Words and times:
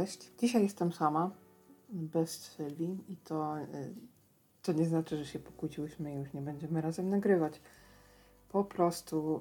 Cześć. 0.00 0.30
Dzisiaj 0.38 0.62
jestem 0.62 0.92
sama, 0.92 1.30
bez 1.88 2.30
Sylwii 2.30 2.98
i 3.08 3.16
to, 3.16 3.58
y, 3.58 3.94
to 4.62 4.72
nie 4.72 4.86
znaczy, 4.86 5.16
że 5.16 5.26
się 5.26 5.38
pokłóciłyśmy 5.38 6.12
i 6.12 6.16
już 6.16 6.32
nie 6.32 6.40
będziemy 6.40 6.80
razem 6.80 7.08
nagrywać. 7.08 7.60
Po 8.48 8.64
prostu, 8.64 9.40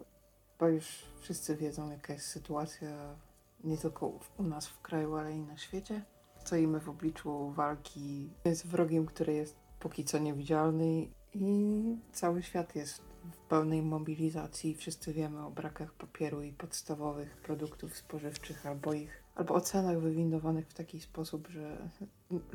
bo 0.59 0.67
już 0.67 1.05
wszyscy 1.19 1.55
wiedzą, 1.55 1.91
jaka 1.91 2.13
jest 2.13 2.25
sytuacja 2.25 3.15
nie 3.63 3.77
tylko 3.77 4.19
u 4.37 4.43
nas 4.43 4.67
w 4.67 4.81
kraju, 4.81 5.15
ale 5.15 5.33
i 5.33 5.39
na 5.39 5.57
świecie. 5.57 6.01
Stoimy 6.37 6.79
w 6.79 6.89
obliczu 6.89 7.49
walki 7.49 8.29
z 8.53 8.63
wrogiem, 8.63 9.05
który 9.05 9.33
jest 9.33 9.55
póki 9.79 10.05
co 10.05 10.19
niewidzialny 10.19 11.07
i 11.33 11.97
cały 12.13 12.43
świat 12.43 12.75
jest 12.75 13.01
w 13.31 13.37
pełnej 13.37 13.81
mobilizacji. 13.81 14.75
Wszyscy 14.75 15.13
wiemy 15.13 15.45
o 15.45 15.51
brakach 15.51 15.93
papieru 15.93 16.41
i 16.41 16.53
podstawowych 16.53 17.37
produktów 17.37 17.97
spożywczych 17.97 18.65
albo 18.65 18.93
ich, 18.93 19.23
albo 19.39 19.53
o 19.53 19.61
cenach 19.61 19.99
wywindowanych 19.99 20.67
w 20.67 20.73
taki 20.73 21.01
sposób, 21.01 21.47
że 21.47 21.89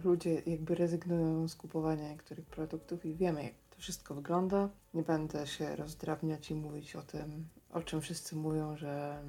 ludzie 0.04 0.42
jakby 0.46 0.74
rezygnują 0.74 1.48
z 1.48 1.56
kupowania 1.56 2.08
niektórych 2.08 2.46
produktów 2.46 3.04
i 3.04 3.14
wiemy, 3.14 3.42
jak 3.44 3.52
to 3.70 3.78
wszystko 3.78 4.14
wygląda. 4.14 4.68
Nie 4.94 5.02
będę 5.02 5.46
się 5.46 5.76
rozdrabniać 5.76 6.50
i 6.50 6.54
mówić 6.54 6.96
o 6.96 7.02
tym, 7.02 7.48
o 7.70 7.82
czym 7.82 8.00
wszyscy 8.00 8.36
mówią, 8.36 8.76
że 8.76 9.22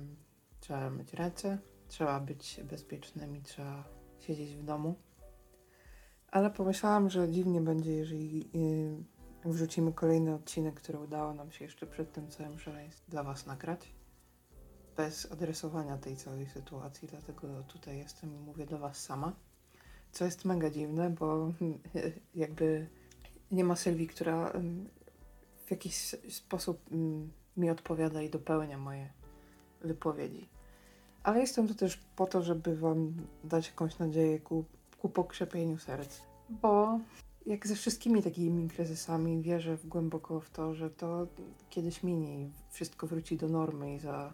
trzeba 0.59 0.89
myć 0.89 1.13
ręce, 1.13 1.57
trzeba 1.87 2.19
być 2.19 2.59
bezpiecznymi, 2.63 3.41
trzeba 3.41 3.83
siedzieć 4.19 4.55
w 4.55 4.63
domu. 4.63 4.95
Ale 6.31 6.49
pomyślałam, 6.49 7.09
że 7.09 7.29
dziwnie 7.29 7.61
będzie, 7.61 7.91
jeżeli 7.91 8.49
yy, 8.53 9.51
wrzucimy 9.51 9.93
kolejny 9.93 10.33
odcinek, 10.33 10.75
który 10.75 10.99
udało 10.99 11.33
nam 11.33 11.51
się 11.51 11.65
jeszcze 11.65 11.87
przed 11.87 12.11
tym 12.11 12.27
całym 12.27 12.59
szaleństwem 12.59 13.09
dla 13.11 13.23
Was 13.23 13.45
nagrać. 13.45 13.95
Bez 14.97 15.31
adresowania 15.31 15.97
tej 15.97 16.17
całej 16.17 16.45
sytuacji, 16.45 17.07
dlatego 17.07 17.63
tutaj 17.67 17.97
jestem 17.97 18.35
i 18.35 18.39
mówię 18.39 18.65
do 18.65 18.77
Was 18.77 18.97
sama. 18.97 19.33
Co 20.11 20.25
jest 20.25 20.45
mega 20.45 20.69
dziwne, 20.69 21.09
bo 21.09 21.51
jakby 22.35 22.87
nie 23.51 23.63
ma 23.63 23.75
Sylwii, 23.75 24.07
która 24.07 24.51
ym, 24.55 24.89
w 25.65 25.71
jakiś 25.71 26.15
sposób 26.29 26.91
ym, 26.91 27.31
mi 27.57 27.69
odpowiada 27.69 28.21
i 28.21 28.29
dopełnia 28.29 28.77
moje 28.77 29.09
wypowiedzi. 29.81 30.49
Ale 31.23 31.39
jestem 31.39 31.67
tu 31.67 31.75
też 31.75 31.99
po 32.15 32.25
to, 32.27 32.41
żeby 32.41 32.75
Wam 32.75 33.13
dać 33.43 33.67
jakąś 33.67 33.99
nadzieję 33.99 34.39
ku, 34.39 34.65
ku 35.01 35.09
pokrzepieniu 35.09 35.77
serc. 35.77 36.21
Bo 36.49 36.99
jak 37.45 37.67
ze 37.67 37.75
wszystkimi 37.75 38.23
takimi 38.23 38.69
kryzysami 38.69 39.41
wierzę 39.41 39.77
głęboko 39.85 40.39
w 40.39 40.49
to, 40.49 40.73
że 40.73 40.89
to 40.89 41.27
kiedyś 41.69 42.03
minie 42.03 42.41
i 42.41 42.51
wszystko 42.69 43.07
wróci 43.07 43.37
do 43.37 43.47
normy 43.49 43.95
i 43.95 43.99
za, 43.99 44.33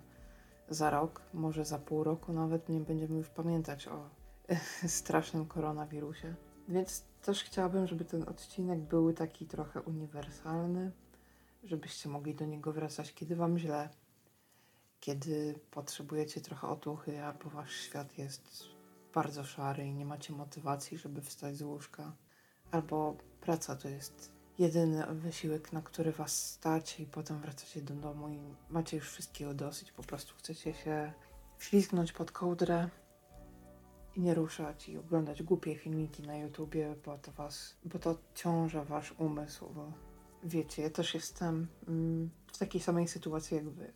za 0.74 0.90
rok, 0.90 1.22
może 1.34 1.66
za 1.66 1.80
pół 1.80 2.04
roku 2.04 2.34
nawet 2.34 2.70
nie 2.70 2.80
będziemy 2.80 3.18
już 3.18 3.30
pamiętać 3.30 3.88
o 3.88 4.10
strasznym 4.88 5.46
koronawirusie. 5.46 6.36
Więc 6.68 7.04
też 7.22 7.44
chciałabym, 7.44 7.88
żeby 7.88 8.06
ten 8.06 8.30
odcinek 8.30 8.80
był 8.80 9.14
taki 9.14 9.46
trochę 9.46 9.82
uniwersalny, 9.82 10.92
żebyście 11.64 12.10
mogli 12.10 12.36
do 12.36 12.46
niego 12.46 12.74
wracać, 12.74 13.14
kiedy 13.14 13.36
wam 13.36 13.58
źle, 13.58 13.90
kiedy 15.00 15.60
potrzebujecie 15.72 16.42
trochę 16.42 16.68
otuchy, 16.68 17.24
albo 17.24 17.50
wasz 17.50 17.76
świat 17.76 18.18
jest 18.18 18.64
bardzo 19.14 19.44
szary 19.44 19.86
i 19.86 19.94
nie 19.94 20.06
macie 20.06 20.34
motywacji, 20.34 20.98
żeby 20.98 21.22
wstać 21.22 21.58
z 21.58 21.62
łóżka, 21.62 22.16
albo 22.72 23.18
praca 23.42 23.76
to 23.76 23.90
jest 23.90 24.41
jedyny 24.60 25.06
wysiłek, 25.10 25.74
na 25.74 25.82
który 25.82 26.12
was 26.12 26.52
stać 26.52 27.00
i 27.00 27.06
potem 27.06 27.40
wracacie 27.40 27.82
do 27.82 27.94
domu 27.94 28.30
i 28.30 28.40
macie 28.70 28.98
już 28.98 29.10
wszystkiego 29.10 29.54
dosyć, 29.54 29.92
po 29.92 30.04
prostu 30.04 30.36
chcecie 30.38 30.74
się 30.74 31.14
ślizgnąć 31.60 32.14
pod 32.14 32.32
kołdrę 32.32 32.90
i 34.16 34.22
nie 34.22 34.34
ruszać 34.34 34.90
i 34.90 34.98
oglądać 34.98 35.44
głupie 35.44 35.76
filmiki 35.76 36.24
na 36.24 36.38
YouTubie, 36.38 36.96
bo 37.06 37.18
to 37.18 37.32
was, 37.32 37.76
bo 37.86 38.00
to 38.00 38.18
ciąża 38.36 38.84
wasz 38.84 39.14
umysł, 39.18 39.70
bo 39.76 39.94
wiecie, 40.44 40.82
ja 40.82 40.90
też 40.90 41.14
jestem 41.14 41.68
mm, 41.88 42.30
w 42.54 42.58
takiej 42.58 42.82
samej 42.82 43.08
sytuacji 43.08 43.58
jak 43.58 43.70
wy. 43.70 43.94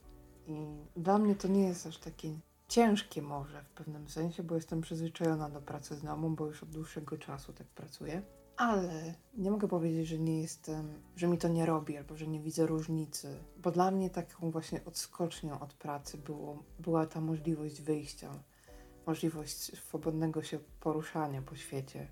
I 0.47 0.65
dla 0.97 1.17
mnie 1.17 1.35
to 1.35 1.47
nie 1.47 1.67
jest 1.67 1.87
aż 1.87 1.97
takie 1.97 2.39
ciężkie 2.67 3.21
może 3.21 3.63
w 3.63 3.69
pewnym 3.69 4.09
sensie, 4.09 4.43
bo 4.43 4.55
jestem 4.55 4.81
przyzwyczajona 4.81 5.49
do 5.49 5.61
pracy 5.61 5.95
z 5.95 6.01
domu, 6.01 6.29
bo 6.29 6.45
już 6.45 6.63
od 6.63 6.69
dłuższego 6.69 7.17
czasu 7.17 7.53
tak 7.53 7.67
pracuję. 7.67 8.21
Ale 8.57 9.13
nie 9.37 9.51
mogę 9.51 9.67
powiedzieć, 9.67 10.07
że 10.07 10.19
nie 10.19 10.41
jestem, 10.41 11.01
że 11.15 11.27
mi 11.27 11.37
to 11.37 11.47
nie 11.47 11.65
robi, 11.65 11.97
albo 11.97 12.17
że 12.17 12.27
nie 12.27 12.39
widzę 12.39 12.65
różnicy, 12.65 13.39
bo 13.57 13.71
dla 13.71 13.91
mnie 13.91 14.09
taką 14.09 14.51
właśnie 14.51 14.85
odskocznią 14.85 15.59
od 15.59 15.73
pracy 15.73 16.17
było, 16.17 16.63
była 16.79 17.05
ta 17.05 17.21
możliwość 17.21 17.81
wyjścia, 17.81 18.29
możliwość 19.07 19.77
swobodnego 19.77 20.43
się 20.43 20.59
poruszania 20.79 21.41
po 21.41 21.55
świecie. 21.55 22.07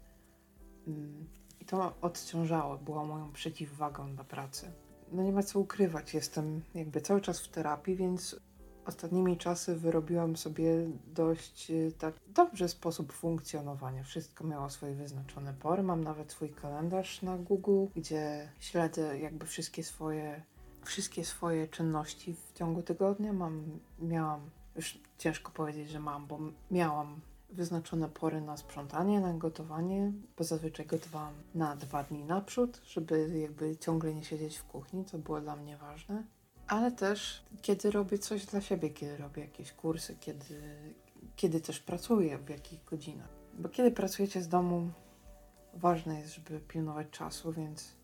Mm, 0.88 1.28
I 1.60 1.66
to 1.66 1.94
odciążało, 2.02 2.78
było 2.78 3.06
moją 3.06 3.32
przeciwwagą 3.32 4.16
dla 4.16 4.24
pracy. 4.24 4.72
No 5.12 5.24
nie 5.24 5.32
ma 5.32 5.44
co 5.44 5.60
ukrywać, 5.60 6.14
jestem 6.14 6.62
jakby 6.76 7.02
cały 7.02 7.22
czas 7.22 7.42
w 7.42 7.50
terapii, 7.50 7.96
więc 7.96 8.36
ostatnimi 8.86 9.38
czasy 9.38 9.76
wyrobiłam 9.76 10.38
sobie 10.38 10.88
dość 11.08 11.72
y, 11.72 11.92
tak 11.98 12.14
dobry 12.28 12.68
sposób 12.68 13.14
funkcjonowania. 13.14 14.04
Wszystko 14.04 14.44
miało 14.44 14.70
swoje 14.70 14.96
wyznaczone 14.96 15.54
pory. 15.54 15.84
Mam 15.84 16.04
nawet 16.04 16.32
swój 16.32 16.50
kalendarz 16.50 17.22
na 17.22 17.38
Google, 17.38 17.86
gdzie 17.96 18.50
śledzę 18.60 19.20
jakby 19.20 19.46
wszystkie 19.46 19.84
swoje, 19.84 20.44
wszystkie 20.84 21.26
swoje 21.26 21.68
czynności 21.68 22.34
w 22.34 22.54
ciągu 22.54 22.82
tygodnia. 22.82 23.34
Mam, 23.34 23.80
miałam, 24.00 24.50
już 24.76 25.00
ciężko 25.18 25.52
powiedzieć, 25.52 25.90
że 25.90 26.00
mam, 26.00 26.28
bo 26.28 26.40
miałam 26.72 27.22
wyznaczone 27.50 28.10
pory 28.10 28.42
na 28.42 28.58
sprzątanie, 28.58 29.20
na 29.20 29.34
gotowanie, 29.34 30.12
bo 30.38 30.44
zazwyczaj 30.44 30.86
gotowałam 30.86 31.34
na 31.56 31.76
dwa 31.76 32.04
dni 32.04 32.24
naprzód, 32.24 32.82
żeby 32.86 33.40
jakby 33.40 33.78
ciągle 33.78 34.16
nie 34.16 34.24
siedzieć 34.24 34.58
w 34.58 34.64
kuchni, 34.64 35.06
co 35.06 35.18
było 35.18 35.42
dla 35.42 35.56
mnie 35.56 35.78
ważne. 35.78 36.24
Ale 36.74 36.92
też 36.92 37.44
kiedy 37.62 37.92
robię 37.92 38.18
coś 38.18 38.46
dla 38.46 38.62
siebie, 38.62 38.90
kiedy 38.90 39.18
robię 39.18 39.42
jakieś 39.42 39.72
kursy, 39.72 40.16
kiedy, 40.20 40.62
kiedy 41.36 41.62
też 41.62 41.80
pracuję, 41.80 42.38
w 42.38 42.50
jakich 42.50 42.84
godzinach. 42.84 43.30
Bo 43.60 43.70
kiedy 43.70 43.92
pracujecie 43.92 44.42
z 44.42 44.48
domu, 44.48 44.92
ważne 45.74 46.20
jest, 46.20 46.34
żeby 46.34 46.60
pilnować 46.60 47.08
czasu, 47.12 47.52
więc 47.52 47.96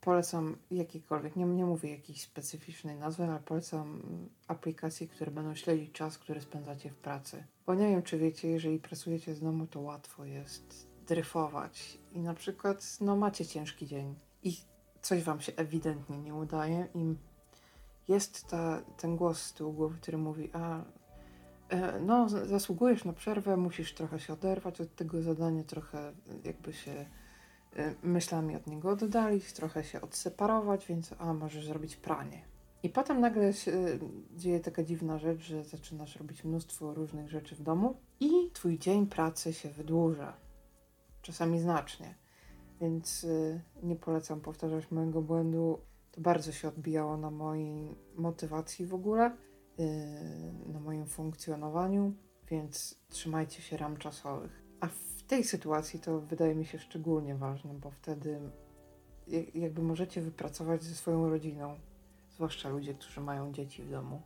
polecam 0.00 0.56
jakiekolwiek, 0.70 1.36
nie, 1.36 1.44
nie 1.44 1.66
mówię 1.66 1.90
jakiejś 1.90 2.22
specyficznej 2.22 2.96
nazwy, 2.96 3.24
ale 3.24 3.40
polecam 3.40 4.02
aplikacje, 4.48 5.08
które 5.08 5.30
będą 5.30 5.54
śledzić 5.54 5.92
czas, 5.92 6.18
który 6.18 6.40
spędzacie 6.40 6.90
w 6.90 6.96
pracy. 6.96 7.44
Bo 7.66 7.74
nie 7.74 7.88
wiem, 7.88 8.02
czy 8.02 8.18
wiecie, 8.18 8.48
jeżeli 8.48 8.78
pracujecie 8.78 9.34
z 9.34 9.40
domu, 9.40 9.66
to 9.66 9.80
łatwo 9.80 10.24
jest 10.24 10.86
dryfować 11.06 11.98
i 12.12 12.20
na 12.20 12.34
przykład, 12.34 12.98
no 13.00 13.16
macie 13.16 13.46
ciężki 13.46 13.86
dzień 13.86 14.14
i 14.42 14.56
coś 15.02 15.22
wam 15.22 15.40
się 15.40 15.52
ewidentnie 15.56 16.18
nie 16.18 16.34
udaje 16.34 16.88
i 16.94 17.14
jest 18.08 18.46
ta, 18.46 18.82
ten 18.96 19.16
głos 19.16 19.42
z 19.42 19.52
tyłu 19.52 19.72
głowy, 19.72 19.98
który 19.98 20.18
mówi, 20.18 20.50
a 20.52 20.84
e, 21.68 22.00
no 22.00 22.28
zasługujesz 22.28 23.04
na 23.04 23.12
przerwę, 23.12 23.56
musisz 23.56 23.94
trochę 23.94 24.20
się 24.20 24.32
oderwać 24.32 24.80
od 24.80 24.94
tego 24.94 25.22
zadania, 25.22 25.64
trochę 25.64 26.12
jakby 26.44 26.72
się 26.72 27.06
e, 27.76 27.94
myślami 28.02 28.56
od 28.56 28.66
niego 28.66 28.90
oddalić, 28.90 29.52
trochę 29.52 29.84
się 29.84 30.00
odseparować, 30.00 30.86
więc 30.86 31.14
a 31.18 31.34
możesz 31.34 31.66
zrobić 31.66 31.96
pranie. 31.96 32.44
I 32.82 32.88
potem 32.88 33.20
nagle 33.20 33.52
się 33.52 33.72
e, 33.72 33.98
dzieje 34.36 34.60
taka 34.60 34.82
dziwna 34.82 35.18
rzecz, 35.18 35.40
że 35.40 35.64
zaczynasz 35.64 36.16
robić 36.16 36.44
mnóstwo 36.44 36.94
różnych 36.94 37.28
rzeczy 37.28 37.54
w 37.54 37.62
domu 37.62 37.96
i 38.20 38.50
twój 38.52 38.78
dzień 38.78 39.06
pracy 39.06 39.52
się 39.52 39.68
wydłuża. 39.68 40.36
Czasami 41.22 41.60
znacznie. 41.60 42.14
Więc 42.80 43.26
nie 43.82 43.96
polecam 43.96 44.40
powtarzać 44.40 44.90
mojego 44.90 45.22
błędu. 45.22 45.78
To 46.16 46.20
bardzo 46.22 46.52
się 46.52 46.68
odbijało 46.68 47.16
na 47.16 47.30
mojej 47.30 47.96
motywacji 48.14 48.86
w 48.86 48.94
ogóle, 48.94 49.36
y, 49.80 50.72
na 50.72 50.80
moim 50.80 51.06
funkcjonowaniu, 51.06 52.12
więc 52.50 52.98
trzymajcie 53.08 53.62
się 53.62 53.76
ram 53.76 53.96
czasowych. 53.96 54.62
A 54.80 54.86
w 54.86 55.22
tej 55.22 55.44
sytuacji 55.44 56.00
to 56.00 56.20
wydaje 56.20 56.54
mi 56.54 56.64
się 56.64 56.78
szczególnie 56.78 57.34
ważne, 57.34 57.74
bo 57.74 57.90
wtedy 57.90 58.40
jak- 59.26 59.54
jakby 59.54 59.82
możecie 59.82 60.20
wypracować 60.20 60.82
ze 60.82 60.94
swoją 60.94 61.28
rodziną, 61.28 61.74
zwłaszcza 62.30 62.68
ludzie, 62.68 62.94
którzy 62.94 63.20
mają 63.20 63.52
dzieci 63.52 63.82
w 63.82 63.90
domu 63.90 64.22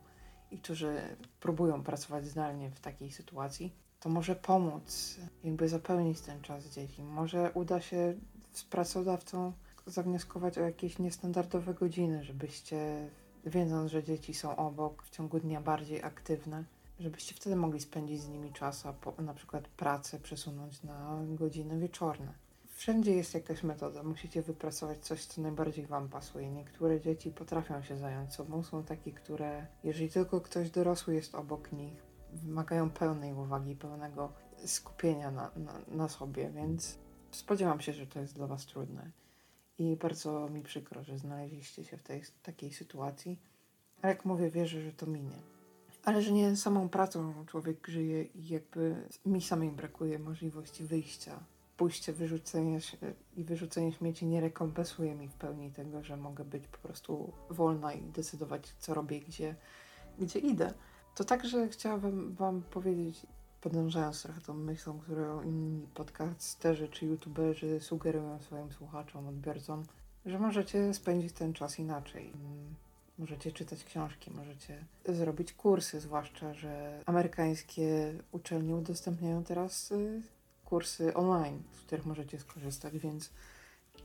i 0.51 0.57
którzy 0.57 1.01
próbują 1.39 1.83
pracować 1.83 2.25
zdalnie 2.25 2.71
w 2.71 2.79
takiej 2.79 3.11
sytuacji, 3.11 3.75
to 3.99 4.09
może 4.09 4.35
pomóc 4.35 5.17
jakby 5.43 5.69
zapełnić 5.69 6.21
ten 6.21 6.41
czas 6.41 6.69
dzieci. 6.69 7.03
Może 7.03 7.51
uda 7.53 7.81
się 7.81 8.13
z 8.51 8.63
pracodawcą 8.63 9.53
zawnioskować 9.85 10.57
o 10.57 10.61
jakieś 10.61 10.99
niestandardowe 10.99 11.73
godziny, 11.73 12.23
żebyście, 12.23 13.09
wiedząc, 13.45 13.91
że 13.91 14.03
dzieci 14.03 14.33
są 14.33 14.55
obok, 14.55 15.03
w 15.03 15.09
ciągu 15.09 15.39
dnia 15.39 15.61
bardziej 15.61 16.03
aktywne, 16.03 16.63
żebyście 16.99 17.35
wtedy 17.35 17.55
mogli 17.55 17.79
spędzić 17.79 18.21
z 18.21 18.29
nimi 18.29 18.53
czas, 18.53 18.85
a 18.85 18.93
po, 18.93 19.21
na 19.21 19.33
przykład 19.33 19.67
pracę 19.67 20.19
przesunąć 20.19 20.83
na 20.83 21.19
godziny 21.25 21.79
wieczorne. 21.79 22.33
Wszędzie 22.81 23.15
jest 23.15 23.33
jakaś 23.33 23.63
metoda, 23.63 24.03
musicie 24.03 24.41
wypracować 24.41 24.99
coś, 24.99 25.25
co 25.25 25.41
najbardziej 25.41 25.85
Wam 25.85 26.09
pasuje. 26.09 26.51
Niektóre 26.51 27.01
dzieci 27.01 27.31
potrafią 27.31 27.83
się 27.83 27.97
zająć 27.97 28.33
sobą, 28.33 28.63
są 28.63 28.83
takie, 28.83 29.11
które, 29.11 29.67
jeżeli 29.83 30.09
tylko 30.09 30.41
ktoś 30.41 30.69
dorosły 30.69 31.15
jest 31.15 31.35
obok 31.35 31.71
nich, 31.71 32.03
wymagają 32.33 32.89
pełnej 32.89 33.33
uwagi, 33.33 33.75
pełnego 33.75 34.33
skupienia 34.65 35.31
na, 35.31 35.51
na, 35.55 35.73
na 35.87 36.09
sobie, 36.09 36.49
więc 36.49 36.97
spodziewam 37.31 37.81
się, 37.81 37.93
że 37.93 38.07
to 38.07 38.19
jest 38.19 38.35
dla 38.35 38.47
Was 38.47 38.65
trudne. 38.65 39.11
I 39.81 39.95
bardzo 39.95 40.49
mi 40.49 40.63
przykro, 40.63 41.03
że 41.03 41.17
znaleźliście 41.17 41.83
się 41.83 41.97
w 41.97 42.03
tej 42.03 42.21
takiej 42.43 42.73
sytuacji. 42.73 43.39
Ale 44.01 44.13
jak 44.13 44.25
mówię, 44.25 44.49
wierzę, 44.49 44.81
że 44.81 44.91
to 44.91 45.05
minie. 45.05 45.37
Ale 46.03 46.21
że 46.21 46.31
nie 46.31 46.55
samą 46.55 46.89
pracą 46.89 47.45
człowiek 47.45 47.87
żyje 47.87 48.23
i 48.23 48.47
jakby 48.47 48.95
mi 49.25 49.41
samej 49.41 49.71
brakuje 49.71 50.19
możliwości 50.19 50.83
wyjścia. 50.83 51.39
Pójście, 51.77 52.13
wyrzucenie 52.13 52.79
i 53.37 53.43
wyrzucenie 53.43 53.91
śmieci 53.91 54.25
nie 54.25 54.41
rekompensuje 54.41 55.15
mi 55.15 55.27
w 55.27 55.33
pełni 55.33 55.71
tego, 55.71 56.03
że 56.03 56.17
mogę 56.17 56.43
być 56.43 56.67
po 56.67 56.77
prostu 56.77 57.33
wolna 57.49 57.93
i 57.93 58.01
decydować, 58.01 58.73
co 58.79 58.93
robię, 58.93 59.19
gdzie, 59.19 59.55
gdzie 60.19 60.39
idę. 60.39 60.73
To 61.15 61.23
także 61.23 61.69
chciałabym 61.69 62.35
Wam 62.35 62.61
powiedzieć, 62.61 63.25
podążając 63.61 64.23
trochę 64.23 64.41
tą 64.41 64.53
myślą, 64.53 64.99
którą 64.99 65.41
inni 65.41 65.87
podcasterzy 65.93 66.87
czy 66.87 67.05
youtuberzy 67.05 67.79
sugerują 67.79 68.39
swoim 68.39 68.71
słuchaczom, 68.71 69.27
odbiorcom, 69.27 69.83
że 70.25 70.39
możecie 70.39 70.93
spędzić 70.93 71.33
ten 71.33 71.53
czas 71.53 71.79
inaczej. 71.79 72.33
Możecie 73.17 73.51
czytać 73.51 73.83
książki, 73.83 74.31
możecie 74.31 74.85
zrobić 75.05 75.53
kursy, 75.53 75.99
zwłaszcza, 75.99 76.53
że 76.53 77.03
amerykańskie 77.05 78.13
uczelnie 78.31 78.75
udostępniają 78.75 79.43
teraz 79.43 79.91
y, 79.91 80.21
kursy 80.65 81.13
online, 81.13 81.63
z 81.71 81.81
których 81.81 82.05
możecie 82.05 82.39
skorzystać, 82.39 82.97
więc 82.97 83.29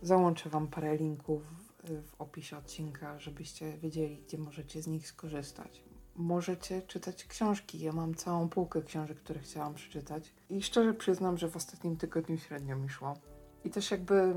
załączę 0.03 0.51
Wam 0.51 0.69
parę 0.69 0.97
linków 0.97 1.43
w 1.85 2.21
opisie 2.21 2.59
odcinka, 2.59 3.19
żebyście 3.19 3.79
wiedzieli, 3.79 4.19
gdzie 4.27 4.39
możecie 4.39 4.83
z 4.83 4.87
nich 4.87 5.09
skorzystać 5.09 5.86
możecie 6.17 6.83
czytać 6.83 7.25
książki. 7.25 7.81
Ja 7.81 7.93
mam 7.93 8.15
całą 8.15 8.49
półkę 8.49 8.83
książek, 8.83 9.19
które 9.19 9.41
chciałam 9.41 9.75
przeczytać. 9.75 10.35
I 10.51 10.63
szczerze 10.63 10.95
przyznam, 10.95 11.39
że 11.39 11.49
w 11.49 11.57
ostatnim 11.57 11.97
tygodniu 11.97 12.39
średnio 12.39 12.77
mi 12.77 12.89
szło. 12.89 13.15
I 13.65 13.71
też 13.71 13.91
jakby 13.91 14.15
e, 14.15 14.35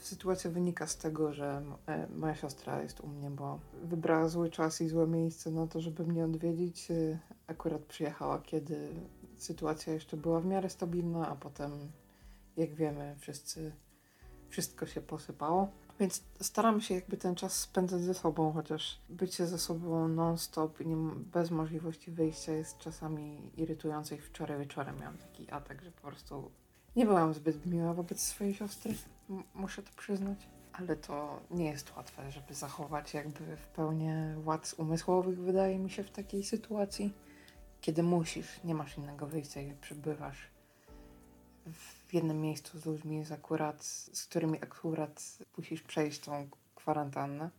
sytuacja 0.00 0.50
wynika 0.50 0.86
z 0.86 0.96
tego, 0.98 1.32
że 1.32 1.62
e, 1.86 2.06
moja 2.08 2.34
siostra 2.34 2.82
jest 2.82 3.00
u 3.00 3.08
mnie, 3.08 3.30
bo 3.30 3.60
wybrała 3.82 4.28
zły 4.28 4.50
czas 4.50 4.80
i 4.80 4.88
złe 4.88 5.06
miejsce 5.06 5.50
na 5.50 5.66
to, 5.66 5.80
żeby 5.80 6.06
mnie 6.06 6.24
odwiedzić. 6.24 6.90
E, 6.90 7.18
akurat 7.46 7.82
przyjechała, 7.82 8.38
kiedy 8.38 8.88
sytuacja 9.36 9.92
jeszcze 9.92 10.16
była 10.16 10.40
w 10.40 10.46
miarę 10.46 10.70
stabilna, 10.70 11.28
a 11.28 11.36
potem, 11.36 11.70
jak 12.56 12.74
wiemy, 12.74 13.16
wszyscy, 13.18 13.72
wszystko 14.48 14.86
się 14.86 15.00
posypało. 15.00 15.68
Więc 16.02 16.22
staram 16.40 16.80
się 16.80 16.94
jakby 16.94 17.16
ten 17.16 17.34
czas 17.34 17.60
spędzać 17.60 18.00
ze 18.00 18.14
sobą, 18.14 18.52
chociaż 18.52 18.98
bycie 19.08 19.46
ze 19.46 19.58
sobą 19.58 20.08
non-stop 20.08 20.80
i 20.80 20.96
bez 21.32 21.50
możliwości 21.50 22.10
wyjścia 22.10 22.52
jest 22.52 22.78
czasami 22.78 23.50
irytujące. 23.56 24.14
I 24.16 24.18
wczoraj 24.18 24.58
wieczorem 24.58 24.98
miałam 25.00 25.18
taki 25.18 25.50
atak, 25.50 25.82
że 25.82 25.90
po 25.92 26.08
prostu 26.08 26.50
nie 26.96 27.06
byłam 27.06 27.34
zbyt 27.34 27.66
miła 27.66 27.94
wobec 27.94 28.20
swojej 28.20 28.54
siostry, 28.54 28.94
M 29.30 29.42
muszę 29.54 29.82
to 29.82 29.90
przyznać. 29.96 30.38
Ale 30.72 30.96
to 30.96 31.40
nie 31.50 31.70
jest 31.70 31.96
łatwe, 31.96 32.30
żeby 32.30 32.54
zachować 32.54 33.14
jakby 33.14 33.56
w 33.56 33.66
pełni 33.66 34.08
władz 34.36 34.74
umysłowych, 34.74 35.38
wydaje 35.38 35.78
mi 35.78 35.90
się, 35.90 36.04
w 36.04 36.10
takiej 36.10 36.44
sytuacji, 36.44 37.12
kiedy 37.80 38.02
musisz, 38.02 38.64
nie 38.64 38.74
masz 38.74 38.98
innego 38.98 39.26
wyjścia 39.26 39.60
i 39.60 39.74
przebywasz 39.74 40.50
w 41.72 42.01
jednym 42.12 42.40
miejscu 42.40 42.78
z 42.78 42.86
ludźmi, 42.86 43.16
jest 43.16 43.32
akurat, 43.32 43.84
z 44.12 44.26
którymi 44.26 44.58
akurat 44.62 45.38
musisz 45.56 45.82
przejść 45.82 46.20
tą 46.20 46.48
kwarantannę. 46.74 47.50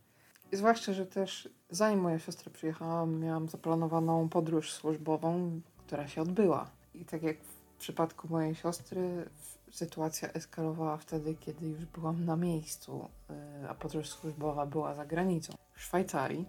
Zwłaszcza, 0.52 0.92
że 0.92 1.06
też 1.06 1.48
zanim 1.70 2.00
moja 2.00 2.18
siostra 2.18 2.52
przyjechała, 2.52 3.06
miałam 3.06 3.48
zaplanowaną 3.48 4.28
podróż 4.28 4.72
służbową, 4.72 5.60
która 5.86 6.08
się 6.08 6.22
odbyła. 6.22 6.70
I 6.94 7.04
tak 7.04 7.22
jak 7.22 7.36
w 7.38 7.78
przypadku 7.78 8.28
mojej 8.28 8.54
siostry, 8.54 9.28
sytuacja 9.70 10.32
eskalowała 10.32 10.96
wtedy, 10.96 11.34
kiedy 11.34 11.66
już 11.66 11.84
byłam 11.84 12.24
na 12.24 12.36
miejscu, 12.36 13.08
y, 13.64 13.68
a 13.68 13.74
podróż 13.74 14.08
służbowa 14.08 14.66
była 14.66 14.94
za 14.94 15.06
granicą, 15.06 15.54
w 15.72 15.82
Szwajcarii. 15.82 16.46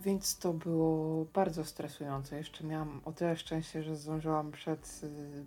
Więc 0.00 0.38
to 0.38 0.52
było 0.52 1.24
bardzo 1.24 1.64
stresujące. 1.64 2.36
Jeszcze 2.36 2.64
miałam 2.64 3.00
o 3.04 3.12
tyle 3.12 3.36
szczęście, 3.36 3.82
że 3.82 3.96
zdążyłam 3.96 4.52
przed 4.52 5.00
y, 5.04 5.44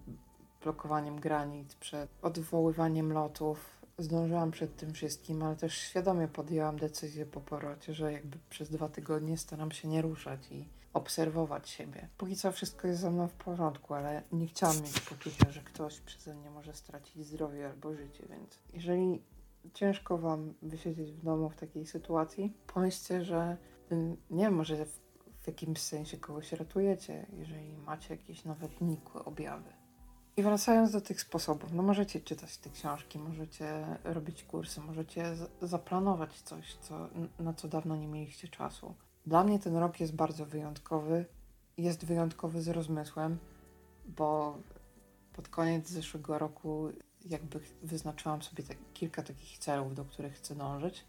blokowaniem 0.64 1.20
granic, 1.20 1.76
przed 1.76 2.10
odwoływaniem 2.22 3.14
lotów. 3.14 3.80
Zdążyłam 3.98 4.52
przed 4.52 4.76
tym 4.76 4.94
wszystkim, 4.94 5.44
ale 5.44 5.56
też 5.56 5.78
świadomie 5.78 6.28
podjęłam 6.28 6.78
decyzję 6.78 7.26
po 7.26 7.42
porocie, 7.42 7.94
że 7.94 8.14
jakby 8.14 8.38
przez 8.50 8.70
dwa 8.70 8.90
tygodnie 8.90 9.38
staram 9.38 9.72
się 9.72 9.88
nie 9.88 10.02
ruszać 10.02 10.52
i 10.52 10.68
obserwować 10.94 11.70
siebie. 11.70 12.08
Póki 12.18 12.36
co 12.36 12.52
wszystko 12.52 12.88
jest 12.88 13.02
ze 13.02 13.12
mną 13.12 13.28
w 13.28 13.34
porządku, 13.34 13.94
ale 13.94 14.24
nie 14.32 14.48
chciałam 14.48 14.82
mieć 14.82 15.00
poczucia, 15.00 15.52
że 15.52 15.62
ktoś 15.62 16.00
przeze 16.00 16.36
mnie 16.36 16.50
może 16.52 16.74
stracić 16.74 17.26
zdrowie 17.26 17.70
albo 17.70 17.94
życie, 17.94 18.26
więc 18.30 18.60
jeżeli 18.74 19.22
ciężko 19.74 20.18
wam 20.18 20.54
wysiedzieć 20.62 21.12
w 21.12 21.24
domu 21.24 21.50
w 21.50 21.56
takiej 21.56 21.86
sytuacji, 21.86 22.54
pomyślcie, 22.74 23.24
że 23.24 23.58
nie 24.30 24.44
wiem, 24.44 24.54
może 24.54 24.86
w, 24.86 25.00
w 25.42 25.48
jakimś 25.48 25.82
sensie 25.82 26.18
kogoś 26.18 26.52
ratujecie, 26.52 27.26
jeżeli 27.38 27.78
macie 27.78 28.14
jakieś 28.14 28.46
nawet 28.46 28.82
nikłe 28.82 29.26
objawy. 29.26 29.79
I 30.38 30.44
wracając 30.44 30.92
do 30.92 31.02
tych 31.02 31.22
sposobów, 31.22 31.74
no 31.74 31.84
możecie 31.84 32.22
czytać 32.22 32.58
te 32.58 32.70
książki, 32.70 33.20
możecie 33.20 33.98
robić 34.04 34.44
kursy, 34.44 34.82
możecie 34.82 35.36
zaplanować 35.62 36.42
coś, 36.42 36.76
co, 36.76 37.10
na 37.40 37.54
co 37.54 37.68
dawno 37.68 37.96
nie 37.96 38.08
mieliście 38.08 38.48
czasu. 38.48 38.96
Dla 39.26 39.44
mnie 39.44 39.60
ten 39.60 39.78
rok 39.78 40.00
jest 40.00 40.16
bardzo 40.16 40.46
wyjątkowy. 40.46 41.26
Jest 41.78 42.06
wyjątkowy 42.06 42.62
z 42.62 42.68
rozmysłem, 42.68 43.38
bo 44.06 44.58
pod 45.34 45.48
koniec 45.48 45.90
zeszłego 45.90 46.38
roku 46.40 46.90
jakby 47.26 47.60
wyznaczyłam 47.84 48.42
sobie 48.42 48.64
tak, 48.64 48.78
kilka 48.94 49.24
takich 49.24 49.58
celów, 49.58 49.96
do 49.96 50.06
których 50.06 50.34
chcę 50.34 50.56
dążyć. 50.56 51.06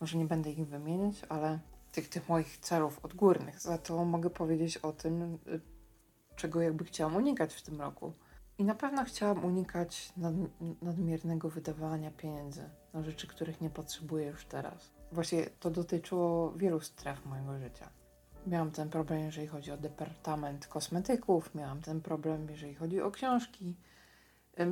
Może 0.00 0.18
nie 0.18 0.24
będę 0.24 0.50
ich 0.50 0.66
wymieniać, 0.66 1.14
ale 1.28 1.58
tych, 1.92 2.08
tych 2.08 2.28
moich 2.28 2.58
celów 2.58 3.04
odgórnych. 3.04 3.60
Za 3.60 3.78
to 3.78 4.04
mogę 4.04 4.30
powiedzieć 4.30 4.76
o 4.76 4.92
tym, 4.92 5.22
y, 5.22 5.60
czego 6.36 6.60
jakby 6.60 6.84
chciałam 6.84 7.16
unikać 7.16 7.54
w 7.54 7.62
tym 7.62 7.80
roku. 7.80 8.12
I 8.62 8.64
na 8.64 8.74
pewno 8.74 9.04
chciałam 9.04 9.44
unikać 9.44 10.12
nad, 10.16 10.34
nadmiernego 10.82 11.50
wydawania 11.50 12.10
pieniędzy 12.10 12.70
na 12.92 13.02
rzeczy, 13.02 13.26
których 13.26 13.60
nie 13.60 13.70
potrzebuję 13.70 14.26
już 14.26 14.44
teraz. 14.44 14.90
Właśnie 15.12 15.46
to 15.60 15.70
dotyczyło 15.70 16.52
wielu 16.52 16.80
stref 16.80 17.26
mojego 17.26 17.58
życia. 17.58 17.88
Miałam 18.46 18.70
ten 18.70 18.90
problem, 18.90 19.20
jeżeli 19.20 19.46
chodzi 19.46 19.72
o 19.72 19.76
departament 19.76 20.66
kosmetyków, 20.66 21.54
miałam 21.54 21.80
ten 21.80 22.00
problem, 22.00 22.46
jeżeli 22.50 22.74
chodzi 22.74 23.00
o 23.00 23.10
książki, 23.10 23.76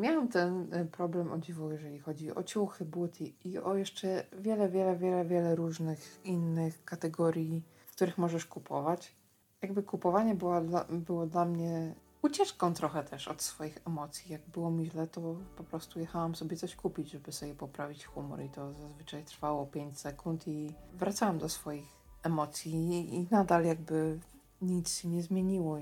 miałam 0.00 0.28
ten 0.28 0.75
e, 0.75 0.85
problem 0.85 1.32
o 1.32 1.38
dziwo, 1.38 1.73
jeżeli 1.73 1.99
chodzi 1.99 2.35
o 2.35 2.42
ciuchy, 2.42 2.85
buty 2.85 3.32
i 3.44 3.59
o 3.59 3.75
jeszcze 3.75 4.25
wiele, 4.38 4.68
wiele, 4.68 4.97
wiele, 4.97 5.25
wiele 5.25 5.54
różnych 5.54 6.20
innych 6.25 6.85
kategorii, 6.85 7.62
w 7.87 7.92
których 7.92 8.18
możesz 8.18 8.47
kupować. 8.47 9.14
Jakby 9.62 9.82
kupowanie 9.82 10.35
było 10.35 10.61
dla, 10.61 10.85
było 10.85 11.26
dla 11.26 11.44
mnie 11.44 11.94
ucieczką 12.22 12.74
trochę 12.74 13.04
też 13.04 13.28
od 13.28 13.42
swoich 13.42 13.78
emocji. 13.86 14.32
Jak 14.32 14.48
było 14.48 14.70
mi 14.70 14.90
źle, 14.90 15.06
to 15.06 15.36
po 15.56 15.64
prostu 15.64 16.00
jechałam 16.00 16.34
sobie 16.34 16.56
coś 16.56 16.76
kupić, 16.76 17.10
żeby 17.10 17.32
sobie 17.32 17.54
poprawić 17.54 18.04
humor 18.04 18.42
i 18.42 18.48
to 18.48 18.72
zazwyczaj 18.74 19.24
trwało 19.24 19.66
5 19.66 19.98
sekund 19.98 20.48
i 20.48 20.74
wracałam 20.92 21.38
do 21.38 21.48
swoich 21.48 21.88
emocji 22.22 22.72
i, 22.72 23.14
i 23.14 23.26
nadal 23.30 23.64
jakby 23.64 24.18
nic 24.62 24.98
się 24.98 25.08
nie 25.08 25.22
zmieniło 25.22 25.78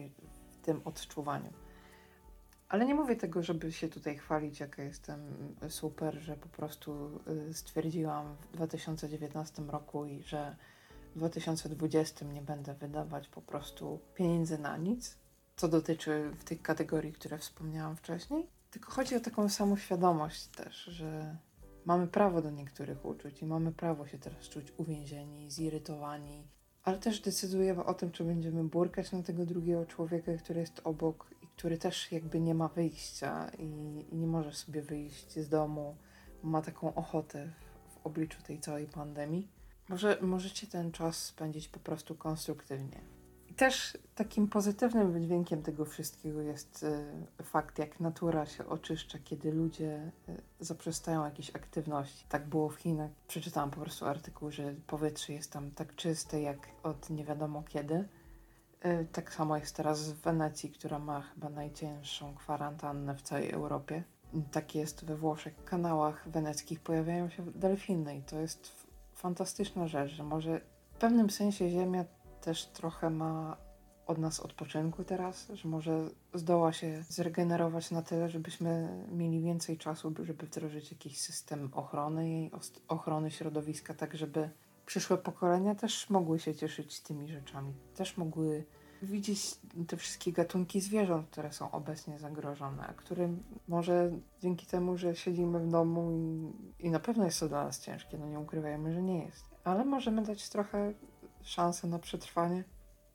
w 0.50 0.56
tym 0.56 0.80
odczuwaniu. 0.84 1.52
Ale 2.68 2.86
nie 2.86 2.94
mówię 2.94 3.16
tego, 3.16 3.42
żeby 3.42 3.72
się 3.72 3.88
tutaj 3.88 4.16
chwalić, 4.16 4.60
jaka 4.60 4.82
jestem 4.82 5.20
super, 5.68 6.14
że 6.14 6.36
po 6.36 6.48
prostu 6.48 7.20
y, 7.48 7.54
stwierdziłam 7.54 8.36
w 8.36 8.52
2019 8.52 9.62
roku 9.62 10.04
i 10.04 10.22
że 10.22 10.56
w 11.14 11.18
2020 11.18 12.24
nie 12.24 12.42
będę 12.42 12.74
wydawać 12.74 13.28
po 13.28 13.42
prostu 13.42 14.00
pieniędzy 14.14 14.58
na 14.58 14.76
nic, 14.76 15.18
co 15.58 15.68
dotyczy 15.68 16.30
w 16.38 16.44
tych 16.44 16.62
kategorii, 16.62 17.12
które 17.12 17.38
wspomniałam 17.38 17.96
wcześniej. 17.96 18.46
Tylko 18.70 18.90
chodzi 18.92 19.16
o 19.16 19.20
taką 19.20 19.48
samą 19.48 19.76
świadomość 19.76 20.46
też, 20.46 20.84
że 20.84 21.36
mamy 21.84 22.06
prawo 22.06 22.42
do 22.42 22.50
niektórych 22.50 23.04
uczuć 23.04 23.42
i 23.42 23.46
mamy 23.46 23.72
prawo 23.72 24.06
się 24.06 24.18
teraz 24.18 24.48
czuć 24.48 24.72
uwięzieni, 24.76 25.50
zirytowani, 25.50 26.46
ale 26.84 26.98
też 26.98 27.20
decydujemy 27.20 27.84
o 27.84 27.94
tym, 27.94 28.10
czy 28.10 28.24
będziemy 28.24 28.64
burkać 28.64 29.12
na 29.12 29.22
tego 29.22 29.46
drugiego 29.46 29.86
człowieka, 29.86 30.32
który 30.36 30.60
jest 30.60 30.80
obok 30.84 31.30
i 31.42 31.46
który 31.46 31.78
też 31.78 32.12
jakby 32.12 32.40
nie 32.40 32.54
ma 32.54 32.68
wyjścia 32.68 33.50
i, 33.58 34.04
i 34.10 34.16
nie 34.16 34.26
może 34.26 34.52
sobie 34.52 34.82
wyjść 34.82 35.38
z 35.38 35.48
domu, 35.48 35.96
ma 36.42 36.62
taką 36.62 36.94
ochotę 36.94 37.52
w, 37.88 37.94
w 37.94 38.06
obliczu 38.06 38.42
tej 38.42 38.60
całej 38.60 38.86
pandemii. 38.86 39.48
Może 39.88 40.18
możecie 40.20 40.66
ten 40.66 40.92
czas 40.92 41.24
spędzić 41.24 41.68
po 41.68 41.78
prostu 41.78 42.14
konstruktywnie 42.14 43.17
też 43.58 43.98
takim 44.14 44.48
pozytywnym 44.48 45.12
wydźwiękiem 45.12 45.62
tego 45.62 45.84
wszystkiego 45.84 46.40
jest 46.40 46.82
y, 47.40 47.42
fakt, 47.42 47.78
jak 47.78 48.00
natura 48.00 48.46
się 48.46 48.66
oczyszcza, 48.66 49.18
kiedy 49.24 49.52
ludzie 49.52 50.12
y, 50.28 50.42
zaprzestają 50.60 51.24
jakiejś 51.24 51.50
aktywności. 51.50 52.24
Tak 52.28 52.48
było 52.48 52.68
w 52.68 52.76
Chinach. 52.76 53.10
Przeczytałam 53.28 53.70
po 53.70 53.80
prostu 53.80 54.06
artykuł, 54.06 54.50
że 54.50 54.74
powietrze 54.86 55.32
jest 55.32 55.52
tam 55.52 55.70
tak 55.70 55.94
czyste 55.94 56.40
jak 56.40 56.68
od 56.82 57.10
nie 57.10 57.24
wiadomo 57.24 57.62
kiedy. 57.68 57.94
Y, 58.84 59.06
tak 59.12 59.34
samo 59.34 59.56
jest 59.56 59.76
teraz 59.76 60.10
w 60.10 60.20
Wenecji, 60.20 60.70
która 60.70 60.98
ma 60.98 61.20
chyba 61.20 61.48
najcięższą 61.48 62.34
kwarantannę 62.34 63.14
w 63.14 63.22
całej 63.22 63.50
Europie. 63.50 64.02
Tak 64.52 64.74
jest 64.74 65.04
we 65.04 65.16
Włoszech. 65.16 65.54
W 65.54 65.64
kanałach 65.64 66.28
weneckich 66.28 66.80
pojawiają 66.80 67.30
się 67.30 67.42
delfiny 67.46 68.16
i 68.16 68.22
to 68.22 68.38
jest 68.38 68.86
fantastyczna 69.14 69.88
rzecz, 69.88 70.10
że 70.10 70.24
może 70.24 70.60
w 70.98 71.00
pewnym 71.00 71.30
sensie 71.30 71.70
Ziemia 71.70 72.04
też 72.40 72.66
trochę 72.66 73.10
ma 73.10 73.56
od 74.06 74.18
nas 74.18 74.40
odpoczynku 74.40 75.04
teraz, 75.04 75.48
że 75.52 75.68
może 75.68 76.10
zdoła 76.34 76.72
się 76.72 77.04
zregenerować 77.08 77.90
na 77.90 78.02
tyle, 78.02 78.28
żebyśmy 78.28 78.88
mieli 79.12 79.40
więcej 79.40 79.78
czasu, 79.78 80.14
żeby 80.22 80.46
wdrożyć 80.46 80.92
jakiś 80.92 81.20
system 81.20 81.70
ochrony 81.72 82.30
jej, 82.30 82.50
ochrony 82.88 83.30
środowiska, 83.30 83.94
tak 83.94 84.14
żeby 84.14 84.50
przyszłe 84.86 85.18
pokolenia 85.18 85.74
też 85.74 86.10
mogły 86.10 86.38
się 86.38 86.54
cieszyć 86.54 87.00
tymi 87.00 87.28
rzeczami. 87.28 87.72
Też 87.94 88.16
mogły 88.16 88.64
widzieć 89.02 89.54
te 89.88 89.96
wszystkie 89.96 90.32
gatunki 90.32 90.80
zwierząt, 90.80 91.30
które 91.30 91.52
są 91.52 91.70
obecnie 91.70 92.18
zagrożone, 92.18 92.86
a 92.86 92.92
którym 92.92 93.42
może 93.68 94.10
dzięki 94.40 94.66
temu, 94.66 94.96
że 94.96 95.16
siedzimy 95.16 95.60
w 95.60 95.68
domu 95.68 96.10
i, 96.12 96.86
i 96.86 96.90
na 96.90 97.00
pewno 97.00 97.24
jest 97.24 97.40
to 97.40 97.48
dla 97.48 97.64
nas 97.64 97.80
ciężkie, 97.80 98.18
no 98.18 98.26
nie 98.26 98.38
ukrywajmy, 98.38 98.94
że 98.94 99.02
nie 99.02 99.24
jest. 99.24 99.44
Ale 99.64 99.84
możemy 99.84 100.22
dać 100.22 100.48
trochę 100.48 100.94
szansę 101.48 101.86
na 101.86 101.98
przetrwanie. 101.98 102.64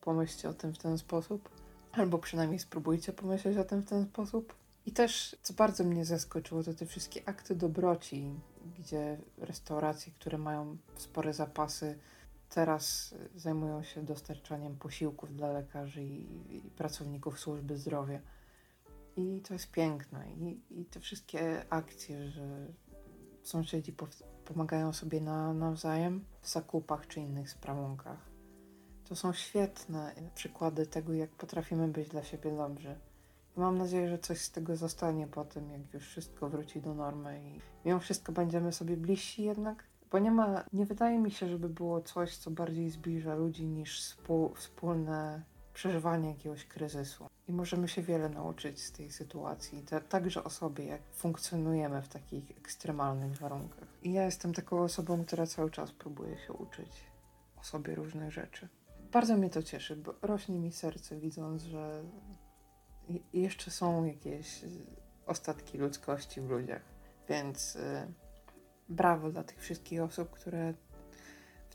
Pomyślcie 0.01 0.49
o 0.49 0.53
tym 0.53 0.73
w 0.73 0.77
ten 0.77 0.97
sposób. 0.97 1.49
Albo 1.91 2.17
przynajmniej 2.17 2.59
spróbujcie 2.59 3.13
pomyśleć 3.13 3.57
o 3.57 3.63
tym 3.63 3.81
w 3.81 3.89
ten 3.89 4.05
sposób. 4.05 4.53
I 4.85 4.91
też, 4.91 5.35
co 5.41 5.53
bardzo 5.53 5.83
mnie 5.83 6.05
zaskoczyło, 6.05 6.63
to 6.63 6.73
te 6.73 6.85
wszystkie 6.85 7.21
akty 7.25 7.55
dobroci, 7.55 8.33
gdzie 8.79 9.17
restauracje, 9.37 10.13
które 10.13 10.37
mają 10.37 10.77
spore 10.95 11.33
zapasy, 11.33 11.99
teraz 12.49 13.15
zajmują 13.35 13.83
się 13.83 14.03
dostarczaniem 14.03 14.75
posiłków 14.75 15.35
dla 15.35 15.51
lekarzy 15.51 16.03
i, 16.03 16.57
i 16.57 16.61
pracowników 16.61 17.39
służby 17.39 17.77
zdrowia. 17.77 18.19
I 19.15 19.41
to 19.47 19.53
jest 19.53 19.71
piękne. 19.71 20.31
I, 20.31 20.61
I 20.69 20.85
te 20.85 20.99
wszystkie 20.99 21.65
akcje, 21.69 22.29
że 22.29 22.67
sąsiedzi 23.43 23.93
pomagają 24.45 24.93
sobie 24.93 25.21
na, 25.21 25.53
nawzajem 25.53 26.25
w 26.41 26.50
zakupach 26.50 27.07
czy 27.07 27.19
innych 27.19 27.50
sprawunkach. 27.50 28.17
To 29.09 29.15
są 29.15 29.33
świetne 29.33 30.13
przykłady 30.35 30.88
tego, 30.88 31.13
jak 31.13 31.29
potrafimy 31.29 31.88
być 31.88 32.09
dla 32.09 32.23
siebie 32.23 32.51
dobrzy. 32.57 32.95
Mam 33.55 33.77
nadzieję, 33.77 34.09
że 34.09 34.19
coś 34.19 34.41
z 34.41 34.51
tego 34.51 34.75
zostanie 34.75 35.27
po 35.27 35.45
tym, 35.45 35.71
jak 35.71 35.93
już 35.93 36.07
wszystko 36.07 36.50
wróci 36.50 36.81
do 36.81 36.93
normy 36.93 37.41
i 37.43 37.59
mimo 37.85 38.00
wszystko 38.00 38.31
będziemy 38.31 38.71
sobie 38.71 38.97
bliżsi 38.97 39.43
jednak. 39.43 39.83
Bo 40.12 40.19
nie 40.19 40.31
ma, 40.31 40.63
nie 40.73 40.85
wydaje 40.85 41.19
mi 41.19 41.31
się, 41.31 41.47
żeby 41.47 41.69
było 41.69 42.01
coś, 42.01 42.38
co 42.38 42.51
bardziej 42.51 42.89
zbliża 42.89 43.35
ludzi 43.35 43.65
niż 43.65 44.01
współ, 44.01 44.53
wspólne 44.55 45.43
przeżywanie 45.73 46.29
jakiegoś 46.29 46.65
kryzysu. 46.65 47.25
I 47.47 47.53
możemy 47.53 47.88
się 47.88 48.01
wiele 48.01 48.29
nauczyć 48.29 48.81
z 48.81 48.91
tej 48.91 49.12
sytuacji, 49.12 49.81
te, 49.81 50.01
także 50.01 50.43
o 50.43 50.50
sobie, 50.50 50.85
jak 50.85 51.01
funkcjonujemy 51.13 52.01
w 52.01 52.07
takich 52.07 52.51
ekstremalnych 52.51 53.38
warunkach. 53.38 53.88
I 54.03 54.13
ja 54.13 54.25
jestem 54.25 54.53
taką 54.53 54.81
osobą, 54.81 55.25
która 55.25 55.47
cały 55.47 55.71
czas 55.71 55.91
próbuje 55.91 56.38
się 56.38 56.53
uczyć 56.53 57.03
o 57.57 57.63
sobie 57.63 57.95
różnych 57.95 58.31
rzeczy. 58.31 58.67
Bardzo 59.12 59.38
mnie 59.38 59.50
to 59.50 59.63
cieszy, 59.63 59.95
bo 59.95 60.13
rośnie 60.21 60.59
mi 60.59 60.71
serce 60.71 61.19
widząc, 61.19 61.63
że 61.63 62.03
jeszcze 63.33 63.71
są 63.71 64.05
jakieś 64.05 64.65
ostatki 65.25 65.77
ludzkości 65.77 66.41
w 66.41 66.50
ludziach. 66.50 66.81
Więc 67.29 67.75
y, 67.75 68.13
brawo 68.89 69.29
dla 69.29 69.43
tych 69.43 69.59
wszystkich 69.59 70.01
osób, 70.01 70.29
które 70.29 70.73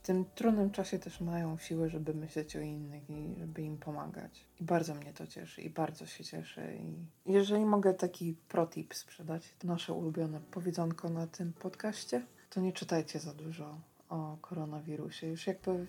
tym 0.08 0.24
trudnym 0.34 0.70
czasie 0.70 0.98
też 0.98 1.20
mają 1.20 1.58
siłę, 1.58 1.88
żeby 1.88 2.14
myśleć 2.14 2.56
o 2.56 2.60
innych 2.60 3.10
i 3.10 3.34
żeby 3.38 3.62
im 3.62 3.78
pomagać. 3.78 4.44
I 4.60 4.64
bardzo 4.64 4.94
mnie 4.94 5.12
to 5.12 5.26
cieszy 5.26 5.62
i 5.62 5.70
bardzo 5.70 6.06
się 6.06 6.24
cieszę. 6.24 6.76
I 6.76 7.06
jeżeli 7.26 7.64
mogę 7.64 7.94
taki 7.94 8.36
protip 8.48 8.94
sprzedać, 8.94 9.54
to 9.58 9.66
nasze 9.66 9.92
ulubione 9.92 10.40
powiedzonko 10.50 11.08
na 11.08 11.26
tym 11.26 11.52
podcaście, 11.52 12.26
to 12.50 12.60
nie 12.60 12.72
czytajcie 12.72 13.18
za 13.18 13.34
dużo 13.34 13.80
o 14.08 14.36
koronawirusie. 14.40 15.26
Już 15.26 15.46
jakby 15.46 15.86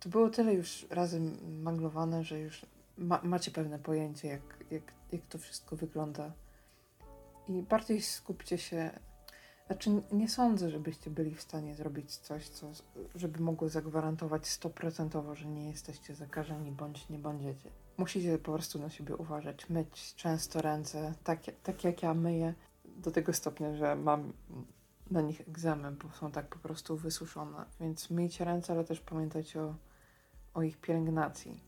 to 0.00 0.08
było 0.08 0.30
tyle 0.30 0.54
już 0.54 0.86
razem 0.90 1.38
maglowane, 1.62 2.24
że 2.24 2.40
już 2.40 2.66
ma, 2.98 3.20
macie 3.22 3.50
pewne 3.50 3.78
pojęcie, 3.78 4.28
jak, 4.28 4.64
jak, 4.70 4.92
jak 5.12 5.26
to 5.28 5.38
wszystko 5.38 5.76
wygląda. 5.76 6.32
I 7.48 7.62
bardziej 7.62 8.02
skupcie 8.02 8.58
się. 8.58 8.90
Znaczy, 9.68 10.02
nie 10.12 10.28
sądzę, 10.28 10.70
żebyście 10.70 11.10
byli 11.10 11.34
w 11.34 11.42
stanie 11.42 11.74
zrobić 11.74 12.16
coś, 12.16 12.48
co, 12.48 12.70
żeby 13.14 13.40
mogło 13.40 13.68
zagwarantować 13.68 14.48
stoprocentowo, 14.48 15.34
że 15.34 15.46
nie 15.46 15.68
jesteście 15.68 16.14
zakażeni 16.14 16.72
bądź 16.72 17.08
nie 17.08 17.18
będziecie. 17.18 17.70
Musicie 17.96 18.38
po 18.38 18.52
prostu 18.52 18.78
na 18.78 18.90
siebie 18.90 19.16
uważać, 19.16 19.68
myć 19.70 20.14
często 20.14 20.62
ręce, 20.62 21.14
tak, 21.24 21.40
tak 21.62 21.84
jak 21.84 22.02
ja 22.02 22.14
myję, 22.14 22.54
do 22.84 23.10
tego 23.10 23.32
stopnia, 23.32 23.74
że 23.74 23.96
mam 23.96 24.32
na 25.10 25.20
nich 25.20 25.40
egzamin, 25.40 25.96
bo 26.02 26.10
są 26.10 26.30
tak 26.32 26.48
po 26.48 26.58
prostu 26.58 26.96
wysuszone. 26.96 27.64
Więc 27.80 28.10
myjcie 28.10 28.44
ręce, 28.44 28.72
ale 28.72 28.84
też 28.84 29.00
pamiętajcie 29.00 29.62
o, 29.62 29.74
o 30.54 30.62
ich 30.62 30.80
pielęgnacji. 30.80 31.60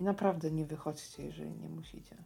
I 0.00 0.02
naprawdę 0.02 0.50
nie 0.50 0.66
wychodźcie, 0.66 1.24
jeżeli 1.26 1.50
nie 1.50 1.68
musicie. 1.68 2.16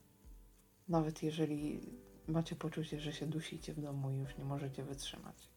Nawet 0.88 1.22
jeżeli 1.22 1.80
macie 2.28 2.56
poczucie, 2.56 3.00
że 3.00 3.12
się 3.12 3.26
dusicie 3.26 3.74
w 3.74 3.80
domu 3.80 4.10
i 4.10 4.16
już 4.16 4.38
nie 4.38 4.44
możecie 4.44 4.84
wytrzymać. 4.84 5.48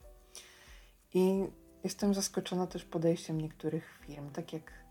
I 1.13 1.43
jestem 1.83 2.13
zaskoczona 2.13 2.67
też 2.67 2.85
podejściem 2.85 3.41
niektórych 3.41 3.99
firm, 4.05 4.29
tak 4.29 4.53
jak 4.53 4.85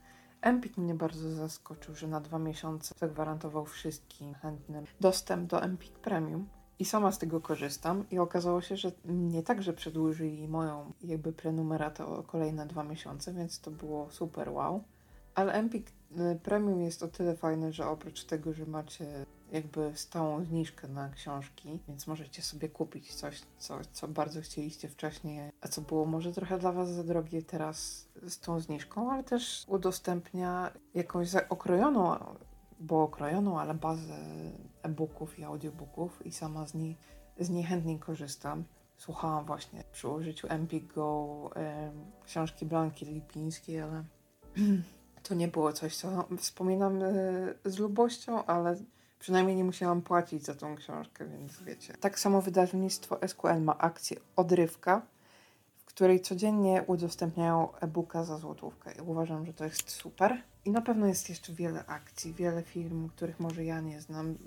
Empik 0.45 0.76
mnie 0.76 0.95
bardzo 0.95 1.31
zaskoczył, 1.31 1.95
że 1.95 2.09
na 2.09 2.21
dwa 2.21 2.38
miesiące 2.38 2.95
zagwarantował 2.99 3.66
wszystkim 3.66 4.35
chętnym 4.35 4.85
dostęp 5.00 5.50
do 5.50 5.62
Empik 5.62 5.99
Premium. 5.99 6.49
I 6.78 6.85
sama 6.85 7.12
z 7.12 7.19
tego 7.19 7.40
korzystam 7.40 8.04
i 8.11 8.19
okazało 8.19 8.61
się, 8.61 8.76
że 8.76 8.93
nie 9.04 9.43
tak, 9.43 9.62
że 9.62 9.73
przedłużyli 9.73 10.49
moją 10.49 10.93
jakby 11.04 11.33
prenumeratę 11.33 12.07
o 12.07 12.23
kolejne 12.23 12.66
dwa 12.66 12.85
miesiące, 12.85 13.35
więc 13.35 13.61
to 13.61 13.71
było 13.71 14.11
super 14.11 14.49
wow. 14.49 14.85
Ale 15.35 15.52
Empik 15.52 15.90
y, 15.90 16.38
Premium 16.43 16.83
jest 16.83 17.02
o 17.02 17.09
tyle 17.09 17.37
fajne, 17.37 17.73
że 17.73 17.87
oprócz 17.87 18.25
tego, 18.25 18.52
że 18.52 18.66
macie 18.66 19.26
jakby 19.55 19.93
stałą 19.95 20.45
zniżkę 20.45 20.89
na 20.89 21.09
książki, 21.09 21.81
więc 21.89 22.07
możecie 22.07 22.43
sobie 22.43 22.69
kupić 22.69 23.15
coś, 23.15 23.43
co, 23.59 23.79
co 23.93 24.09
bardzo 24.09 24.41
chcieliście 24.41 24.89
wcześniej, 24.89 25.51
a 25.61 25.69
co 25.69 25.81
było 25.81 26.05
może 26.07 26.33
trochę 26.33 26.59
dla 26.59 26.73
Was 26.73 26.91
za 26.91 27.05
drogie 27.05 27.43
teraz 27.43 28.09
z 28.29 28.39
tą 28.41 28.61
zniżką, 28.61 29.13
ale 29.13 29.25
też 29.25 29.65
udostępnia 29.67 30.71
jakąś 30.95 31.29
okrojoną, 31.49 32.17
bo 32.81 33.03
okrojoną, 33.03 33.61
ale 33.61 33.75
bazę 33.75 34.17
e-booków 34.83 35.39
i 35.39 35.45
audiobooków 35.45 36.27
i 36.27 36.33
sama 36.33 36.67
z 36.67 36.75
niej, 36.75 36.97
z 37.41 37.51
niej 37.51 37.65
chętnie 37.65 37.99
korzystam. 37.99 38.65
Słuchałam 38.97 39.47
właśnie 39.47 39.85
przy 39.93 40.09
użyciu 40.09 40.47
Empik 40.51 40.95
Go 40.95 41.51
książki 42.25 42.67
Blanki 42.67 43.07
Lipińskiej, 43.07 43.81
ale 43.81 44.05
to 45.29 45.35
nie 45.35 45.49
było 45.49 45.73
coś, 45.73 45.97
co 45.97 46.29
wspominam 46.39 47.03
y, 47.03 47.55
z 47.65 47.79
lubością, 47.79 48.45
ale 48.45 48.77
Przynajmniej 49.25 49.57
nie 49.57 49.64
musiałam 49.64 50.02
płacić 50.02 50.45
za 50.45 50.54
tą 50.54 50.76
książkę, 50.76 51.28
więc 51.28 51.62
wiecie. 51.62 51.95
Tak 52.00 52.19
samo 52.19 52.43
wydawnictwo 52.43 53.19
SQL 53.26 53.62
ma 53.62 53.78
akcję 53.78 54.16
Odrywka, 54.37 55.02
w 55.76 55.85
której 55.85 56.21
codziennie 56.21 56.85
udostępniają 56.87 57.75
e-booka 57.75 58.25
za 58.25 58.38
złotówkę. 58.38 58.93
I 58.93 59.00
uważam, 59.00 59.47
że 59.47 59.54
to 59.54 59.64
jest 59.64 59.90
super. 59.90 60.43
I 60.64 60.71
na 60.71 60.81
pewno 60.81 61.07
jest 61.07 61.28
jeszcze 61.28 61.52
wiele 61.52 61.87
akcji, 61.87 62.35
wiele 62.35 62.62
firm, 62.62 63.09
których 63.09 63.40
może 63.40 63.64
ja 63.64 63.81
nie 63.81 64.00
znam, 64.00 64.38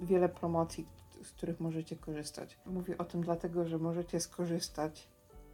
wiele 0.00 0.28
promocji, 0.28 0.86
z 1.22 1.30
których 1.30 1.60
możecie 1.60 1.96
korzystać. 1.96 2.58
Mówię 2.66 2.98
o 2.98 3.04
tym 3.04 3.22
dlatego, 3.22 3.68
że 3.68 3.78
możecie 3.78 4.20
skorzystać 4.20 5.08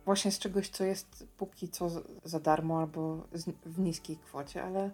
właśnie 0.04 0.32
z 0.32 0.38
czegoś, 0.38 0.68
co 0.68 0.84
jest 0.84 1.26
póki 1.37 1.68
co 1.68 1.88
za 2.25 2.40
darmo 2.40 2.78
albo 2.78 3.26
w 3.66 3.78
niskiej 3.78 4.16
kwocie, 4.16 4.62
ale 4.64 4.90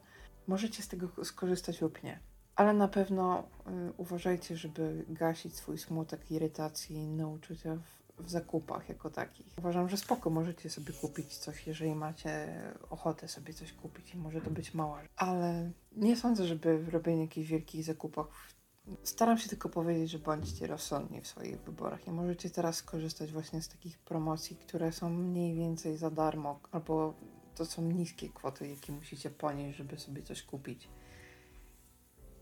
możecie 0.47 0.83
z 0.83 0.88
tego 0.88 1.25
skorzystać 1.25 1.81
lub 1.81 2.02
nie. 2.02 2.21
Ale 2.57 2.73
na 2.73 2.89
pewno 2.89 3.43
y, 3.89 3.93
uważajcie, 3.97 4.57
żeby 4.57 5.05
gasić 5.09 5.55
swój 5.57 5.79
smutek, 5.79 6.31
irytację 6.31 6.97
i 6.97 7.03
inne 7.03 7.29
uczucia 7.29 7.77
w, 7.77 8.23
w, 8.23 8.31
zakupach 8.31 8.89
jako 8.89 9.11
takich. 9.11 9.47
Uważam, 9.59 9.89
że 9.89 9.97
spoko, 9.97 10.31
możecie 10.31 10.71
sobie 10.71 10.93
kupić 10.93 11.37
coś, 11.37 11.67
jeżeli 11.67 11.95
macie 11.95 12.63
ochotę 12.91 13.29
sobie 13.29 13.55
coś 13.55 13.73
kupić 13.73 14.15
i 14.15 14.19
może 14.19 14.41
to 14.41 14.51
być 14.51 14.75
mała. 14.75 15.01
Ale 15.17 15.71
nie 15.97 16.17
sądzę, 16.17 16.47
żeby 16.47 16.79
w 16.79 16.89
robieniu 16.89 17.23
jakichś 17.23 17.49
wielkich 17.49 17.85
zakupach 17.85 18.27
Staram 19.03 19.39
się 19.39 19.49
tylko 19.49 19.69
powiedzieć, 19.69 20.11
że 20.11 20.19
bądźcie 20.19 20.67
rozsądni 20.67 21.21
w 21.21 21.27
swoich 21.27 21.61
wyborach 21.61 22.07
i 22.07 22.11
możecie 22.11 22.51
teraz 22.51 22.77
skorzystać 22.77 23.33
właśnie 23.33 23.63
z 23.63 23.69
takich 23.69 23.99
promocji, 23.99 24.57
które 24.57 24.93
są 24.93 25.11
mniej 25.11 25.55
więcej 25.55 25.97
za 25.97 26.11
darmo, 26.11 26.61
albo 26.73 27.15
to 27.55 27.65
są 27.65 27.83
niskie 27.83 28.29
kwoty, 28.29 28.69
jakie 28.69 28.93
musicie 28.93 29.31
ponieść, 29.31 29.79
żeby 29.79 29.99
sobie 29.99 30.23
coś 30.23 30.43
kupić 30.43 30.89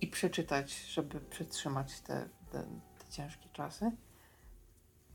i 0.04 0.06
przeczytać, 0.06 0.86
żeby 0.86 1.20
przetrzymać 1.20 2.00
te, 2.00 2.28
te, 2.52 2.62
te 2.98 3.10
ciężkie 3.10 3.48
czasy. 3.52 3.90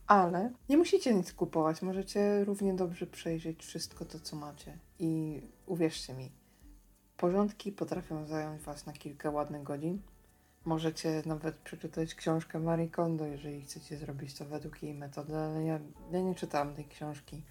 Ale 0.08 0.52
nie 0.70 0.78
musicie 0.78 1.14
nic 1.14 1.34
kupować, 1.34 1.82
możecie 1.82 2.44
równie 2.46 2.74
dobrze 2.74 3.08
przejrzeć 3.08 3.66
wszystko 3.66 4.06
to, 4.06 4.20
co 4.20 4.36
macie. 4.36 4.78
I 5.00 5.42
uwierzcie 5.66 6.14
mi, 6.14 6.32
Porządki 7.18 7.72
potrafią 7.72 8.26
zająć 8.26 8.62
Was 8.62 8.86
na 8.86 8.94
kilka 8.94 9.30
ładnych 9.30 9.64
godzin. 9.64 10.02
Możecie 10.66 11.22
nawet 11.26 11.56
przeczytać 11.56 12.16
książkę 12.16 12.60
Marie 12.60 12.90
Kondo, 12.90 13.26
jeżeli 13.26 13.62
chcecie 13.62 13.98
zrobić 13.98 14.34
to 14.34 14.46
według 14.46 14.84
jej 14.84 14.94
metody, 14.94 15.38
ale 15.38 15.64
ja, 15.64 15.80
ja 16.12 16.22
nie 16.22 16.36
czytałam 16.36 16.76
tej 16.76 16.86
książki. 16.86 17.42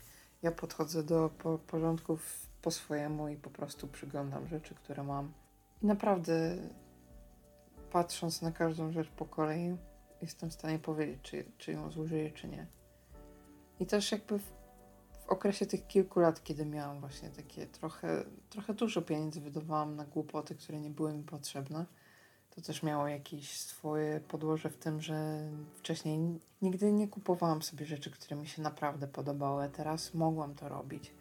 Ja 0.42 0.52
podchodzę 0.52 1.02
do 1.02 1.30
po, 1.38 1.58
porządków 1.58 2.46
po 2.62 2.70
swojemu 2.70 3.28
i 3.28 3.36
po 3.36 3.50
prostu 3.50 3.88
przyglądam 3.88 4.48
rzeczy, 4.48 4.74
które 4.74 5.04
mam. 5.04 5.32
I 5.82 5.86
naprawdę, 5.86 6.56
patrząc 7.90 8.42
na 8.42 8.52
każdą 8.52 8.92
rzecz 8.92 9.08
po 9.08 9.24
kolei, 9.24 9.76
jestem 10.22 10.50
w 10.50 10.54
stanie 10.54 10.78
powiedzieć, 10.78 11.18
czy, 11.22 11.44
czy 11.58 11.72
ją 11.72 11.90
zużyję, 11.90 12.30
czy 12.30 12.48
nie. 12.48 12.66
I 13.80 13.86
też 13.86 14.12
jakby 14.12 14.38
w, 14.38 14.52
w 15.26 15.28
okresie 15.28 15.66
tych 15.66 15.86
kilku 15.86 16.20
lat, 16.20 16.44
kiedy 16.44 16.66
miałam 16.66 17.00
właśnie 17.00 17.30
takie 17.30 17.66
trochę, 17.66 18.24
trochę 18.50 18.74
dużo 18.74 19.02
pieniędzy 19.02 19.40
wydawałam 19.40 19.96
na 19.96 20.04
głupoty, 20.04 20.54
które 20.54 20.80
nie 20.80 20.90
były 20.90 21.12
mi 21.12 21.22
potrzebne, 21.22 21.86
to 22.50 22.60
też 22.60 22.82
miało 22.82 23.08
jakieś 23.08 23.60
swoje 23.60 24.20
podłoże 24.20 24.70
w 24.70 24.76
tym, 24.76 25.00
że 25.00 25.48
wcześniej 25.76 26.40
nigdy 26.62 26.92
nie 26.92 27.08
kupowałam 27.08 27.62
sobie 27.62 27.86
rzeczy, 27.86 28.10
które 28.10 28.36
mi 28.36 28.46
się 28.46 28.62
naprawdę 28.62 29.08
podobały, 29.08 29.68
teraz 29.68 30.14
mogłam 30.14 30.54
to 30.54 30.68
robić. 30.68 31.12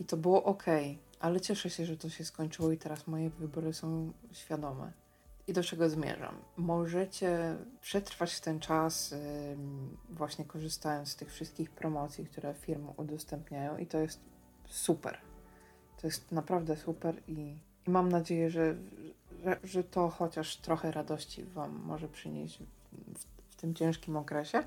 I 0.00 0.04
to 0.04 0.16
było 0.16 0.44
ok, 0.44 0.64
ale 1.20 1.40
cieszę 1.40 1.70
się, 1.70 1.86
że 1.86 1.96
to 1.96 2.08
się 2.08 2.24
skończyło 2.24 2.72
i 2.72 2.78
teraz 2.78 3.06
moje 3.06 3.30
wybory 3.30 3.72
są 3.72 4.12
świadome. 4.32 5.03
I 5.46 5.52
do 5.52 5.62
czego 5.62 5.90
zmierzam? 5.90 6.34
Możecie 6.56 7.56
przetrwać 7.80 8.40
ten 8.40 8.60
czas 8.60 9.14
właśnie 10.10 10.44
korzystając 10.44 11.08
z 11.08 11.16
tych 11.16 11.32
wszystkich 11.32 11.70
promocji, 11.70 12.26
które 12.26 12.54
firmy 12.54 12.92
udostępniają 12.96 13.78
i 13.78 13.86
to 13.86 13.98
jest 13.98 14.20
super. 14.68 15.18
To 16.00 16.06
jest 16.06 16.32
naprawdę 16.32 16.76
super 16.76 17.22
i, 17.28 17.56
i 17.86 17.90
mam 17.90 18.08
nadzieję, 18.08 18.50
że, 18.50 18.76
że, 19.44 19.56
że, 19.64 19.84
to 19.84 20.08
chociaż 20.08 20.56
trochę 20.56 20.92
radości 20.92 21.44
Wam 21.44 21.82
może 21.84 22.08
przynieść 22.08 22.58
w, 22.58 23.24
w 23.50 23.56
tym 23.56 23.74
ciężkim 23.74 24.16
okresie, 24.16 24.64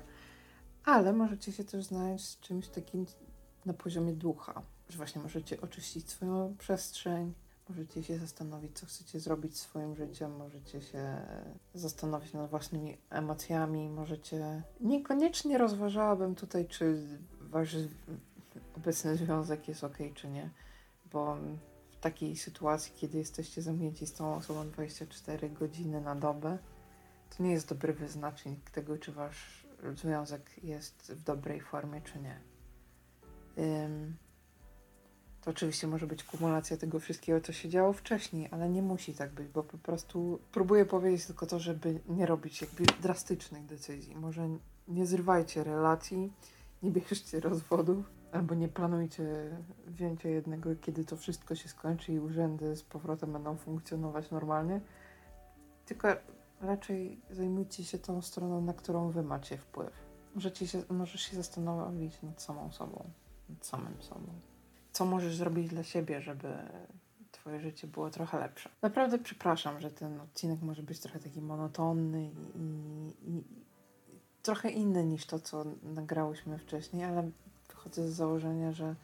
ale 0.84 1.12
możecie 1.12 1.52
się 1.52 1.64
też 1.64 1.84
znaleźć 1.84 2.24
z 2.24 2.40
czymś 2.40 2.68
takim 2.68 3.06
na 3.66 3.74
poziomie 3.74 4.12
ducha, 4.12 4.62
że 4.88 4.96
właśnie 4.96 5.22
możecie 5.22 5.60
oczyścić 5.60 6.10
swoją 6.10 6.56
przestrzeń, 6.58 7.34
Możecie 7.68 8.02
się 8.02 8.18
zastanowić, 8.18 8.78
co 8.78 8.86
chcecie 8.86 9.20
zrobić 9.20 9.58
swoim 9.58 9.96
życiem, 9.96 10.36
możecie 10.36 10.82
się 10.82 11.26
zastanowić 11.74 12.32
nad 12.32 12.50
własnymi 12.50 12.98
emocjami, 13.10 13.88
możecie. 13.88 14.62
Niekoniecznie 14.80 15.58
rozważałabym 15.58 16.34
tutaj, 16.34 16.66
czy 16.66 17.02
wasz 17.40 17.76
obecny 18.76 19.16
związek 19.16 19.68
jest 19.68 19.84
ok, 19.84 19.98
czy 20.14 20.28
nie, 20.28 20.50
bo 21.12 21.36
w 21.90 21.96
takiej 22.00 22.36
sytuacji, 22.36 22.92
kiedy 22.96 23.18
jesteście 23.18 23.62
zamknięci 23.62 24.06
z 24.06 24.12
tą 24.12 24.34
osobą 24.34 24.70
24 24.70 25.50
godziny 25.50 26.00
na 26.00 26.14
dobę, 26.14 26.58
to 27.36 27.42
nie 27.42 27.52
jest 27.52 27.68
dobry 27.68 27.92
wyznacznik 27.92 28.70
tego, 28.70 28.98
czy 28.98 29.12
wasz 29.12 29.66
związek 29.94 30.64
jest 30.64 31.12
w 31.12 31.22
dobrej 31.22 31.60
formie, 31.60 32.02
czy 32.02 32.18
nie. 32.18 32.40
Oczywiście 35.48 35.86
może 35.86 36.06
być 36.06 36.24
kumulacja 36.24 36.76
tego 36.76 37.00
wszystkiego, 37.00 37.40
co 37.40 37.52
się 37.52 37.68
działo 37.68 37.92
wcześniej, 37.92 38.48
ale 38.50 38.68
nie 38.68 38.82
musi 38.82 39.14
tak 39.14 39.30
być, 39.30 39.48
bo 39.48 39.62
po 39.62 39.78
prostu 39.78 40.38
próbuję 40.52 40.84
powiedzieć 40.84 41.26
tylko 41.26 41.46
to, 41.46 41.58
żeby 41.58 42.00
nie 42.08 42.26
robić 42.26 42.60
jakby 42.60 42.84
drastycznych 43.02 43.66
decyzji. 43.66 44.16
Może 44.16 44.48
nie 44.88 45.06
zrywajcie 45.06 45.64
relacji, 45.64 46.32
nie 46.82 46.90
bierzcie 46.90 47.40
rozwodów, 47.40 48.10
albo 48.32 48.54
nie 48.54 48.68
planujcie 48.68 49.24
wzięcia 49.86 50.28
jednego, 50.28 50.70
kiedy 50.80 51.04
to 51.04 51.16
wszystko 51.16 51.54
się 51.54 51.68
skończy 51.68 52.12
i 52.12 52.20
urzędy 52.20 52.76
z 52.76 52.82
powrotem 52.82 53.32
będą 53.32 53.56
funkcjonować 53.56 54.30
normalnie, 54.30 54.80
tylko 55.86 56.08
raczej 56.60 57.20
zajmujcie 57.30 57.84
się 57.84 57.98
tą 57.98 58.22
stroną, 58.22 58.60
na 58.60 58.72
którą 58.72 59.10
wy 59.10 59.22
macie 59.22 59.58
wpływ. 59.58 59.92
Możecie 60.34 60.66
się, 60.66 60.82
możesz 60.90 61.20
się 61.20 61.36
zastanowić 61.36 62.22
nad 62.22 62.42
samą 62.42 62.72
sobą, 62.72 63.10
nad 63.48 63.66
samym 63.66 64.02
sobą 64.02 64.47
co 64.98 65.04
możesz 65.04 65.36
zrobić 65.36 65.68
dla 65.68 65.82
siebie, 65.82 66.20
żeby 66.20 66.48
Twoje 67.32 67.60
życie 67.60 67.86
było 67.86 68.10
trochę 68.10 68.38
lepsze. 68.38 68.70
Naprawdę 68.82 69.18
przepraszam, 69.18 69.80
że 69.80 69.90
ten 69.90 70.20
odcinek 70.20 70.62
może 70.62 70.82
być 70.82 71.00
trochę 71.00 71.18
taki 71.18 71.42
monotonny 71.42 72.24
i, 72.24 72.58
i, 72.58 73.38
i 73.38 73.44
trochę 74.42 74.70
inny 74.70 75.06
niż 75.06 75.26
to, 75.26 75.38
co 75.38 75.64
nagrałyśmy 75.82 76.58
wcześniej, 76.58 77.04
ale 77.04 77.30
wychodzę 77.68 78.08
z 78.08 78.14
założenia, 78.14 78.72
że 78.72 78.94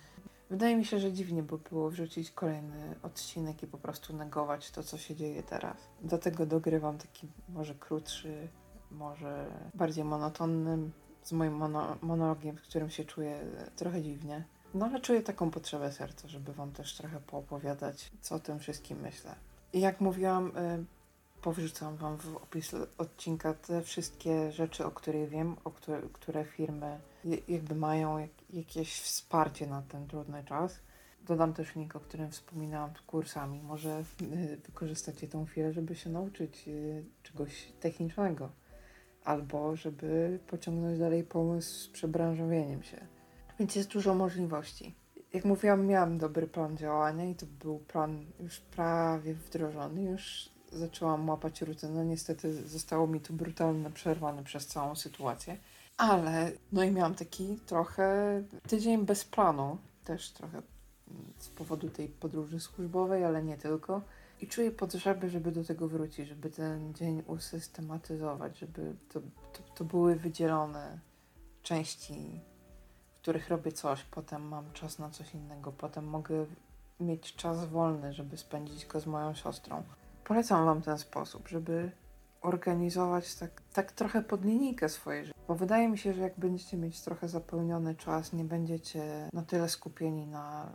wydaje 0.50 0.76
mi 0.76 0.84
się, 0.84 0.98
że 0.98 1.12
dziwnie 1.12 1.42
by 1.42 1.58
było 1.58 1.90
wrzucić 1.90 2.30
kolejny 2.30 2.94
odcinek 3.02 3.62
i 3.62 3.66
po 3.66 3.78
prostu 3.78 4.16
negować 4.16 4.70
to, 4.70 4.82
co 4.82 4.98
się 4.98 5.16
dzieje 5.16 5.42
teraz. 5.42 5.76
Dlatego 6.02 6.46
dogrywam 6.46 6.98
taki 6.98 7.28
może 7.48 7.74
krótszy, 7.74 8.48
może 8.90 9.46
bardziej 9.74 10.04
monotonny, 10.04 10.90
z 11.22 11.32
moim 11.32 11.52
mono 11.52 11.96
monologiem, 12.02 12.56
w 12.56 12.62
którym 12.62 12.90
się 12.90 13.04
czuję 13.04 13.40
trochę 13.76 14.02
dziwnie. 14.02 14.44
No 14.74 14.86
ale 14.86 15.00
czuję 15.00 15.22
taką 15.22 15.50
potrzebę 15.50 15.92
serca, 15.92 16.28
żeby 16.28 16.52
Wam 16.52 16.72
też 16.72 16.96
trochę 16.96 17.20
poopowiadać, 17.20 18.10
co 18.20 18.34
o 18.34 18.40
tym 18.40 18.58
wszystkim 18.58 18.98
myślę. 19.00 19.34
I 19.72 19.80
jak 19.80 20.00
mówiłam, 20.00 20.46
y, 20.46 20.84
powrzucam 21.42 21.96
Wam 21.96 22.16
w 22.16 22.36
opis 22.36 22.74
odcinka 22.98 23.54
te 23.54 23.82
wszystkie 23.82 24.52
rzeczy, 24.52 24.84
o 24.84 24.90
których 24.90 25.28
wiem, 25.28 25.56
o 25.64 25.70
które, 25.70 26.02
które 26.12 26.44
firmy 26.44 27.00
jakby 27.48 27.74
mają 27.74 28.18
jak, 28.18 28.30
jakieś 28.50 29.00
wsparcie 29.00 29.66
na 29.66 29.82
ten 29.82 30.06
trudny 30.06 30.44
czas. 30.44 30.78
Dodam 31.26 31.52
też 31.52 31.74
link, 31.74 31.96
o 31.96 32.00
którym 32.00 32.30
wspominałam, 32.30 32.90
kursami. 33.06 33.62
Może 33.62 34.04
y, 34.22 34.56
wykorzystacie 34.66 35.28
tą 35.28 35.46
chwilę, 35.46 35.72
żeby 35.72 35.96
się 35.96 36.10
nauczyć 36.10 36.68
y, 36.68 37.04
czegoś 37.22 37.72
technicznego. 37.80 38.48
Albo 39.24 39.76
żeby 39.76 40.38
pociągnąć 40.46 40.98
dalej 40.98 41.24
pomysł 41.24 41.78
z 41.78 41.88
przebranżowieniem 41.88 42.82
się 42.82 43.13
więc 43.58 43.76
jest 43.76 43.88
dużo 43.88 44.14
możliwości. 44.14 44.94
Jak 45.32 45.44
mówiłam, 45.44 45.86
miałam 45.86 46.18
dobry 46.18 46.46
plan 46.46 46.76
działania 46.76 47.24
i 47.24 47.34
to 47.34 47.46
był 47.46 47.78
plan 47.78 48.24
już 48.40 48.60
prawie 48.60 49.34
wdrożony. 49.34 50.02
Już 50.02 50.50
zaczęłam 50.72 51.28
łapać 51.28 51.62
rutynę. 51.62 51.94
No, 51.94 52.04
niestety 52.04 52.68
zostało 52.68 53.06
mi 53.06 53.20
to 53.20 53.32
brutalnie 53.32 53.90
przerwane 53.90 54.44
przez 54.44 54.66
całą 54.66 54.96
sytuację. 54.96 55.56
Ale 55.96 56.52
no 56.72 56.82
i 56.82 56.90
miałam 56.90 57.14
taki 57.14 57.58
trochę 57.66 58.42
tydzień 58.68 59.06
bez 59.06 59.24
planu. 59.24 59.78
Też 60.04 60.30
trochę 60.30 60.62
z 61.38 61.48
powodu 61.48 61.90
tej 61.90 62.08
podróży 62.08 62.60
służbowej, 62.60 63.24
ale 63.24 63.42
nie 63.42 63.56
tylko. 63.56 64.02
I 64.40 64.46
czuję 64.46 64.70
potrzebę, 64.70 65.28
żeby 65.28 65.52
do 65.52 65.64
tego 65.64 65.88
wrócić, 65.88 66.28
żeby 66.28 66.50
ten 66.50 66.94
dzień 66.94 67.22
usystematyzować, 67.26 68.58
żeby 68.58 68.94
to, 69.12 69.20
to, 69.52 69.62
to 69.74 69.84
były 69.84 70.16
wydzielone 70.16 70.98
części 71.62 72.40
których 73.24 73.48
robię 73.48 73.72
coś, 73.72 74.02
potem 74.02 74.48
mam 74.48 74.72
czas 74.72 74.98
na 74.98 75.10
coś 75.10 75.34
innego, 75.34 75.72
potem 75.72 76.06
mogę 76.06 76.46
mieć 77.00 77.34
czas 77.36 77.64
wolny, 77.64 78.12
żeby 78.12 78.36
spędzić 78.36 78.86
go 78.86 79.00
z 79.00 79.06
moją 79.06 79.34
siostrą. 79.34 79.82
Polecam 80.24 80.64
Wam 80.64 80.82
ten 80.82 80.98
sposób, 80.98 81.48
żeby 81.48 81.90
organizować 82.42 83.34
tak, 83.34 83.62
tak 83.72 83.92
trochę 83.92 84.22
pod 84.22 84.44
linijkę 84.44 84.88
swoje 84.88 85.24
życie. 85.24 85.38
Bo 85.48 85.54
wydaje 85.54 85.88
mi 85.88 85.98
się, 85.98 86.12
że 86.12 86.20
jak 86.20 86.38
będziecie 86.38 86.76
mieć 86.76 87.00
trochę 87.00 87.28
zapełniony 87.28 87.94
czas, 87.94 88.32
nie 88.32 88.44
będziecie 88.44 89.28
na 89.32 89.42
tyle 89.42 89.68
skupieni 89.68 90.26
na, 90.26 90.72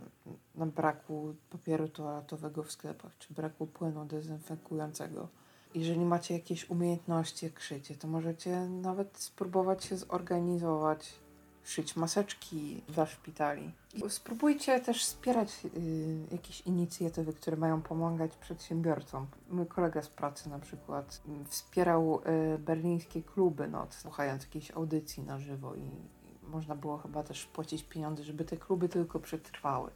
na 0.54 0.66
braku 0.66 1.34
papieru 1.50 1.88
toaletowego 1.88 2.62
w 2.62 2.72
sklepach, 2.72 3.18
czy 3.18 3.34
braku 3.34 3.66
płynu 3.66 4.04
dezynfekującego. 4.04 5.28
Jeżeli 5.74 6.04
macie 6.04 6.34
jakieś 6.34 6.70
umiejętności, 6.70 7.46
jak 7.46 7.60
szycie, 7.60 7.94
to 7.94 8.08
możecie 8.08 8.60
nawet 8.60 9.18
spróbować 9.18 9.84
się 9.84 9.96
zorganizować 9.96 11.20
szyć 11.64 11.96
maseczki 11.96 12.82
dla 12.88 13.06
szpitali. 13.06 13.72
Spróbujcie 14.08 14.80
też 14.80 15.04
wspierać 15.04 15.48
y, 15.64 16.26
jakieś 16.32 16.60
inicjatywy, 16.60 17.32
które 17.32 17.56
mają 17.56 17.82
pomagać 17.82 18.36
przedsiębiorcom. 18.36 19.26
Mój 19.50 19.66
kolega 19.66 20.02
z 20.02 20.08
pracy 20.08 20.50
na 20.50 20.58
przykład 20.58 21.22
y, 21.42 21.44
wspierał 21.44 22.20
y, 22.54 22.58
berlińskie 22.58 23.22
kluby 23.22 23.68
noc, 23.68 23.94
słuchając 23.94 24.42
jakiejś 24.42 24.70
audycji 24.70 25.22
na 25.22 25.38
żywo 25.38 25.74
i, 25.74 25.80
i 25.80 26.46
można 26.46 26.74
było 26.74 26.98
chyba 26.98 27.22
też 27.22 27.46
płacić 27.46 27.82
pieniądze, 27.82 28.24
żeby 28.24 28.44
te 28.44 28.56
kluby 28.56 28.88
tylko 28.88 29.20
przetrwały. 29.20 29.90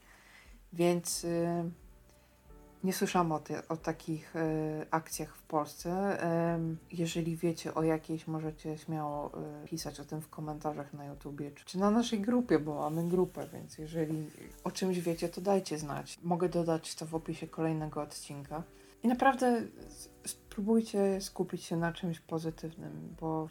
Więc 0.73 1.25
y, 1.25 1.71
nie 2.85 2.93
słyszałam 2.93 3.33
o, 3.33 3.39
ty, 3.39 3.69
o 3.69 3.77
takich 3.77 4.37
e, 4.37 4.87
akcjach 4.91 5.37
w 5.37 5.43
Polsce. 5.43 6.19
Jeżeli 6.93 7.37
wiecie 7.37 7.75
o 7.75 7.83
jakiejś, 7.83 8.27
możecie 8.27 8.79
śmiało 8.79 9.31
e, 9.35 9.69
pisać 9.69 10.01
o 10.01 10.05
tym 10.05 10.21
w 10.21 10.29
komentarzach 10.29 10.93
na 10.93 11.05
YouTubie 11.05 11.51
czy, 11.51 11.65
czy 11.65 11.79
na 11.79 11.91
naszej 11.91 12.21
grupie, 12.21 12.59
bo 12.59 12.75
mamy 12.75 13.09
grupę, 13.09 13.47
więc 13.53 13.79
jeżeli 13.79 14.31
o 14.65 14.71
czymś 14.71 15.01
wiecie, 15.01 15.29
to 15.29 15.41
dajcie 15.41 15.79
znać. 15.79 16.19
Mogę 16.23 16.49
dodać 16.49 16.95
to 16.95 17.07
w 17.07 17.15
opisie 17.15 17.47
kolejnego 17.47 18.03
odcinka. 18.03 18.63
I 19.03 19.09
naprawdę 19.09 19.63
spróbujcie 20.27 21.21
skupić 21.21 21.65
się 21.65 21.77
na 21.77 21.93
czymś 21.93 22.21
pozytywnym, 22.21 23.15
bo 23.21 23.49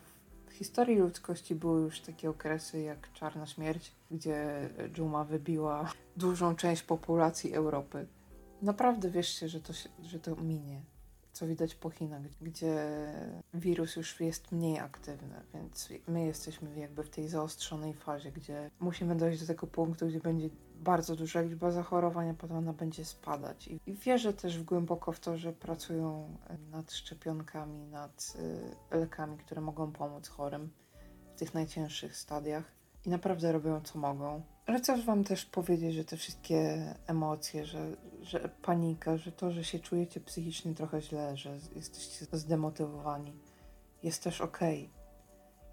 w 0.47 0.53
historii 0.53 0.97
ludzkości 0.97 1.55
były 1.55 1.81
już 1.81 2.01
takie 2.01 2.29
okresy 2.29 2.81
jak 2.81 3.13
Czarna 3.13 3.45
Śmierć, 3.45 3.91
gdzie 4.11 4.69
dżuma 4.89 5.23
wybiła 5.23 5.91
dużą 6.17 6.55
część 6.55 6.83
populacji 6.83 7.53
Europy 7.53 8.05
naprawdę 8.63 9.09
wierzcie, 9.09 9.49
że 9.49 9.61
to, 9.61 9.73
się, 9.73 9.89
że 10.03 10.19
to 10.19 10.35
minie. 10.35 10.81
Co 11.33 11.47
widać 11.47 11.75
po 11.75 11.89
Chinach, 11.89 12.21
gdzie 12.41 12.75
wirus 13.53 13.95
już 13.95 14.19
jest 14.19 14.51
mniej 14.51 14.79
aktywny, 14.79 15.41
więc 15.53 15.89
my 16.07 16.25
jesteśmy 16.25 16.79
jakby 16.79 17.03
w 17.03 17.09
tej 17.09 17.27
zaostrzonej 17.27 17.93
fazie, 17.93 18.31
gdzie 18.31 18.71
musimy 18.79 19.15
dojść 19.15 19.41
do 19.41 19.47
tego 19.47 19.67
punktu, 19.67 20.07
gdzie 20.07 20.19
będzie 20.19 20.49
bardzo 20.75 21.15
duża 21.15 21.41
liczba 21.41 21.71
zachorowań, 21.71 22.29
a 22.29 22.33
potem 22.33 22.57
ona 22.57 22.73
będzie 22.73 23.05
spadać. 23.05 23.67
I, 23.67 23.79
wierzę 23.87 24.33
też 24.33 24.63
głęboko 24.63 25.11
w 25.11 25.19
to, 25.19 25.37
że 25.37 25.53
pracują 25.53 26.37
nad 26.71 26.91
szczepionkami, 26.91 27.85
nad 27.87 28.37
y, 28.91 28.97
lekami, 28.97 29.37
które 29.37 29.61
mogą 29.61 29.91
pomóc 29.91 30.27
chorym 30.27 30.71
w 31.35 31.39
tych 31.39 31.53
najcięższych 31.53 32.17
stadiach 32.17 32.71
i 33.05 33.09
naprawdę 33.09 33.51
robią 33.51 33.81
co 33.81 33.99
mogą. 33.99 34.41
Ale 34.65 34.79
chcę 34.79 34.97
Wam 34.97 35.23
też 35.23 35.45
powiedzieć, 35.45 35.93
że 35.93 36.05
te 36.05 36.17
wszystkie 36.17 36.85
emocje, 37.07 37.65
że, 37.65 37.97
że 38.21 38.49
panika, 38.61 39.17
że 39.17 39.31
to, 39.31 39.51
że 39.51 39.63
się 39.63 39.79
czujecie 39.79 40.19
psychicznie 40.19 40.75
trochę 40.75 41.01
źle, 41.01 41.37
że 41.37 41.57
jesteście 41.75 42.25
zdemotywowani, 42.31 43.33
jest 44.03 44.23
też 44.23 44.41
okej. 44.41 44.79
Okay. 44.83 45.03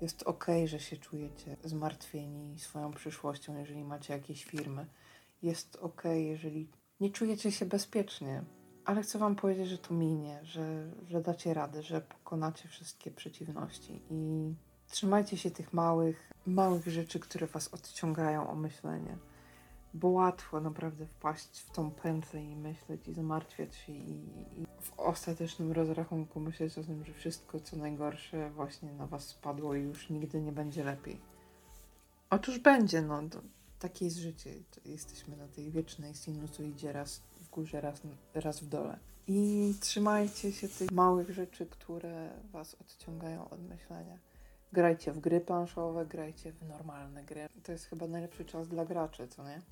Jest 0.00 0.22
okej, 0.22 0.57
okay, 0.57 0.68
że 0.68 0.81
się 0.81 0.96
czujecie 0.96 1.57
zmartwieni 1.64 2.59
swoją 2.59 2.92
przyszłością, 2.92 3.59
jeżeli 3.59 3.85
macie 3.85 4.12
jakieś 4.12 4.44
firmy. 4.44 4.87
Jest 5.42 5.76
okej, 5.76 6.12
okay, 6.12 6.22
jeżeli 6.22 6.68
nie 7.00 7.11
czujecie 7.11 7.53
się 7.53 7.66
bezpiecznie. 7.66 8.44
Ale 8.85 9.03
chcę 9.03 9.18
Wam 9.18 9.37
powiedzieć, 9.37 9.68
że 9.68 9.79
to 9.79 9.94
minie, 9.94 10.40
że, 10.42 10.90
że 11.09 11.20
dacie 11.20 11.55
radę, 11.55 11.83
że 11.83 12.00
pokonacie 12.00 12.68
wszystkie 12.68 13.11
przeciwności 13.11 14.03
i 14.11 14.55
Trzymajcie 14.90 15.37
się 15.37 15.50
tych 15.50 15.72
małych, 15.72 16.31
małych 16.46 16.87
rzeczy, 16.87 17.20
które 17.20 17.46
was 17.46 17.68
odciągają 17.68 18.50
o 18.50 18.55
myślenie. 18.55 19.16
Bo 19.94 20.09
łatwo 20.09 20.61
naprawdę 20.61 21.07
wpaść 21.07 21.61
w 21.61 21.70
tą 21.70 21.90
pętlę 21.90 22.44
i 22.44 22.57
myśleć 22.57 23.09
i 23.09 23.12
zamartwiać 23.12 23.76
się 23.76 23.92
i, 23.92 24.12
i 24.61 24.66
w 24.81 25.00
ostatecznym 25.00 25.72
rozrachunku 25.72 26.40
myśleć 26.40 26.79
o 26.79 26.85
tym, 26.85 27.05
że 27.05 27.12
wszystko 27.12 27.61
co 27.61 27.76
najgorsze 27.76 28.50
właśnie 28.50 28.92
na 28.92 29.07
was 29.07 29.26
spadło 29.26 29.74
i 29.74 29.83
już 29.83 30.11
nigdy 30.11 30.40
nie 30.40 30.53
będzie 30.53 30.85
lepiej. 30.85 31.20
Otóż 32.31 32.59
będzie, 32.59 33.03
no. 33.03 33.22
To, 33.29 33.40
takie 33.79 34.05
jest 34.05 34.16
życie. 34.16 34.50
Jesteśmy 34.85 35.37
na 35.37 35.48
tej 35.48 35.70
wiecznej 35.70 36.14
sinusoidzie 36.14 36.92
raz 36.92 37.20
w 37.40 37.50
górze, 37.50 37.81
raz, 37.81 38.03
raz 38.35 38.61
w 38.61 38.68
dole. 38.68 38.98
I 39.26 39.74
trzymajcie 39.81 40.53
się 40.53 40.68
tych 40.68 40.90
małych 40.90 41.31
rzeczy, 41.31 41.66
które 41.66 42.31
was 42.53 42.76
odciągają 42.81 43.50
od 43.50 43.61
myślenia. 43.68 44.30
Grajcie 44.72 45.12
w 45.12 45.20
gry 45.20 45.40
planszowe, 45.40 46.06
grajcie 46.06 46.52
w 46.52 46.68
normalne 46.68 47.24
gry. 47.24 47.48
To 47.62 47.72
jest 47.72 47.85
chyba 47.85 48.06
najlepszy 48.06 48.44
czas 48.44 48.68
dla 48.68 48.85
graczy, 48.85 49.28
co 49.28 49.44
nie? 49.44 49.62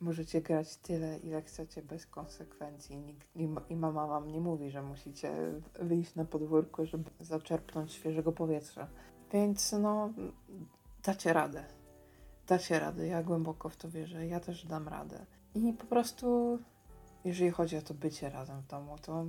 Możecie 0.00 0.42
grać 0.42 0.76
tyle, 0.76 1.18
ile 1.18 1.42
chcecie, 1.42 1.82
bez 1.82 2.06
konsekwencji. 2.06 2.96
Nikt, 2.96 3.28
I 3.70 3.76
mama 3.76 4.06
wam 4.06 4.28
nie 4.28 4.40
mówi, 4.40 4.70
że 4.70 4.82
musicie 4.82 5.32
wyjść 5.80 6.14
na 6.14 6.24
podwórko, 6.24 6.86
żeby 6.86 7.10
zaczerpnąć 7.20 7.92
świeżego 7.92 8.32
powietrza. 8.32 8.88
Więc 9.32 9.72
no, 9.72 10.12
dacie 11.02 11.32
radę. 11.32 11.64
Dacie 12.46 12.78
radę. 12.78 13.06
Ja 13.06 13.22
głęboko 13.22 13.68
w 13.68 13.76
to 13.76 13.90
wierzę. 13.90 14.26
Ja 14.26 14.40
też 14.40 14.66
dam 14.66 14.88
radę. 14.88 15.26
I 15.54 15.72
po 15.72 15.84
prostu, 15.84 16.58
jeżeli 17.24 17.50
chodzi 17.50 17.76
o 17.76 17.82
to 17.82 17.94
bycie 17.94 18.30
razem 18.30 18.60
w 18.60 18.66
domu, 18.66 18.96
to 19.02 19.24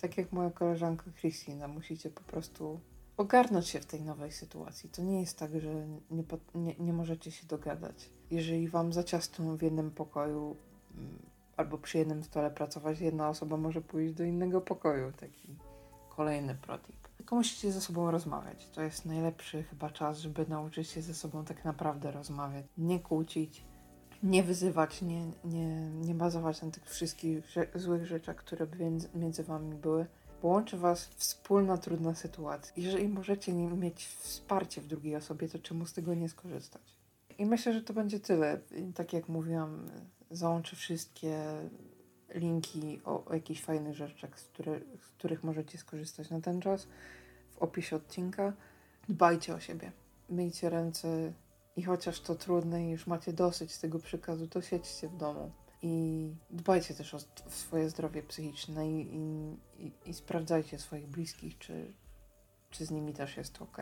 tak 0.00 0.18
jak 0.18 0.32
moja 0.32 0.50
koleżanka 0.50 1.04
Christina, 1.20 1.68
musicie 1.68 2.10
po 2.10 2.22
prostu 2.22 2.80
ogarnąć 3.20 3.68
się 3.68 3.80
w 3.80 3.86
tej 3.86 4.02
nowej 4.02 4.32
sytuacji. 4.32 4.90
To 4.90 5.02
nie 5.02 5.20
jest 5.20 5.38
tak, 5.38 5.60
że 5.60 5.86
nie, 6.10 6.24
nie, 6.54 6.74
nie 6.78 6.92
możecie 6.92 7.30
się 7.30 7.46
dogadać. 7.46 8.10
Jeżeli 8.30 8.68
wam 8.68 8.92
za 8.92 9.04
ciasno 9.04 9.56
w 9.56 9.62
jednym 9.62 9.90
pokoju 9.90 10.56
mm, 10.94 11.18
albo 11.56 11.78
przy 11.78 11.98
jednym 11.98 12.24
stole 12.24 12.50
pracować, 12.50 13.00
jedna 13.00 13.28
osoba 13.28 13.56
może 13.56 13.80
pójść 13.80 14.14
do 14.14 14.24
innego 14.24 14.60
pokoju. 14.60 15.12
Taki 15.12 15.48
kolejny 16.16 16.54
protip. 16.54 16.96
Tylko 17.16 17.36
musicie 17.36 17.72
ze 17.72 17.80
sobą 17.80 18.10
rozmawiać. 18.10 18.68
To 18.68 18.82
jest 18.82 19.06
najlepszy 19.06 19.62
chyba 19.62 19.90
czas, 19.90 20.18
żeby 20.18 20.46
nauczyć 20.48 20.88
się 20.88 21.02
ze 21.02 21.14
sobą 21.14 21.44
tak 21.44 21.64
naprawdę 21.64 22.10
rozmawiać. 22.10 22.64
Nie 22.78 23.00
kłócić, 23.00 23.64
nie 24.22 24.42
wyzywać, 24.42 25.02
nie, 25.02 25.26
nie, 25.44 25.90
nie 25.90 26.14
bazować 26.14 26.62
na 26.62 26.70
tych 26.70 26.90
wszystkich 26.90 27.44
złych 27.74 28.06
rzeczach, 28.06 28.36
które 28.36 28.66
między 29.14 29.44
wami 29.44 29.74
były 29.74 30.06
bo 30.42 30.48
łączy 30.48 30.76
Was 30.76 31.04
wspólna 31.04 31.78
trudna 31.78 32.14
sytuacja. 32.14 32.72
Jeżeli 32.76 33.08
możecie 33.08 33.52
mieć 33.52 34.06
wsparcie 34.06 34.80
w 34.80 34.86
drugiej 34.86 35.16
osobie, 35.16 35.48
to 35.48 35.58
czemu 35.58 35.86
z 35.86 35.92
tego 35.92 36.14
nie 36.14 36.28
skorzystać? 36.28 36.82
I 37.38 37.46
myślę, 37.46 37.72
że 37.72 37.82
to 37.82 37.92
będzie 37.92 38.20
tyle. 38.20 38.60
Tak 38.94 39.12
jak 39.12 39.28
mówiłam, 39.28 39.90
załączę 40.30 40.76
wszystkie 40.76 41.38
linki 42.34 43.00
o, 43.04 43.24
o 43.24 43.34
jakichś 43.34 43.60
fajnych 43.62 43.96
rzeczach, 43.96 44.40
z, 44.40 44.44
które, 44.44 44.80
z 45.00 45.08
których 45.08 45.44
możecie 45.44 45.78
skorzystać 45.78 46.30
na 46.30 46.40
ten 46.40 46.60
czas 46.60 46.86
w 47.50 47.58
opisie 47.58 47.96
odcinka. 47.96 48.52
Dbajcie 49.08 49.54
o 49.54 49.60
siebie. 49.60 49.92
Myjcie 50.28 50.70
ręce 50.70 51.32
i 51.76 51.82
chociaż 51.82 52.20
to 52.20 52.34
trudne 52.34 52.86
i 52.86 52.90
już 52.90 53.06
macie 53.06 53.32
dosyć 53.32 53.78
tego 53.78 53.98
przykazu, 53.98 54.48
to 54.48 54.62
siedźcie 54.62 55.08
w 55.08 55.16
domu 55.16 55.50
i 55.82 56.34
dbajcie 56.50 56.94
też 56.94 57.14
o 57.14 57.18
swoje 57.48 57.90
zdrowie 57.90 58.22
psychiczne 58.22 58.90
i, 58.90 59.16
i, 59.78 59.92
i, 60.06 60.14
sprawdzajcie 60.14 60.78
swoich 60.78 61.06
bliskich, 61.06 61.58
czy, 61.58 61.92
czy 62.70 62.86
z 62.86 62.90
nimi 62.90 63.12
też 63.12 63.36
jest 63.36 63.62
ok. 63.62 63.78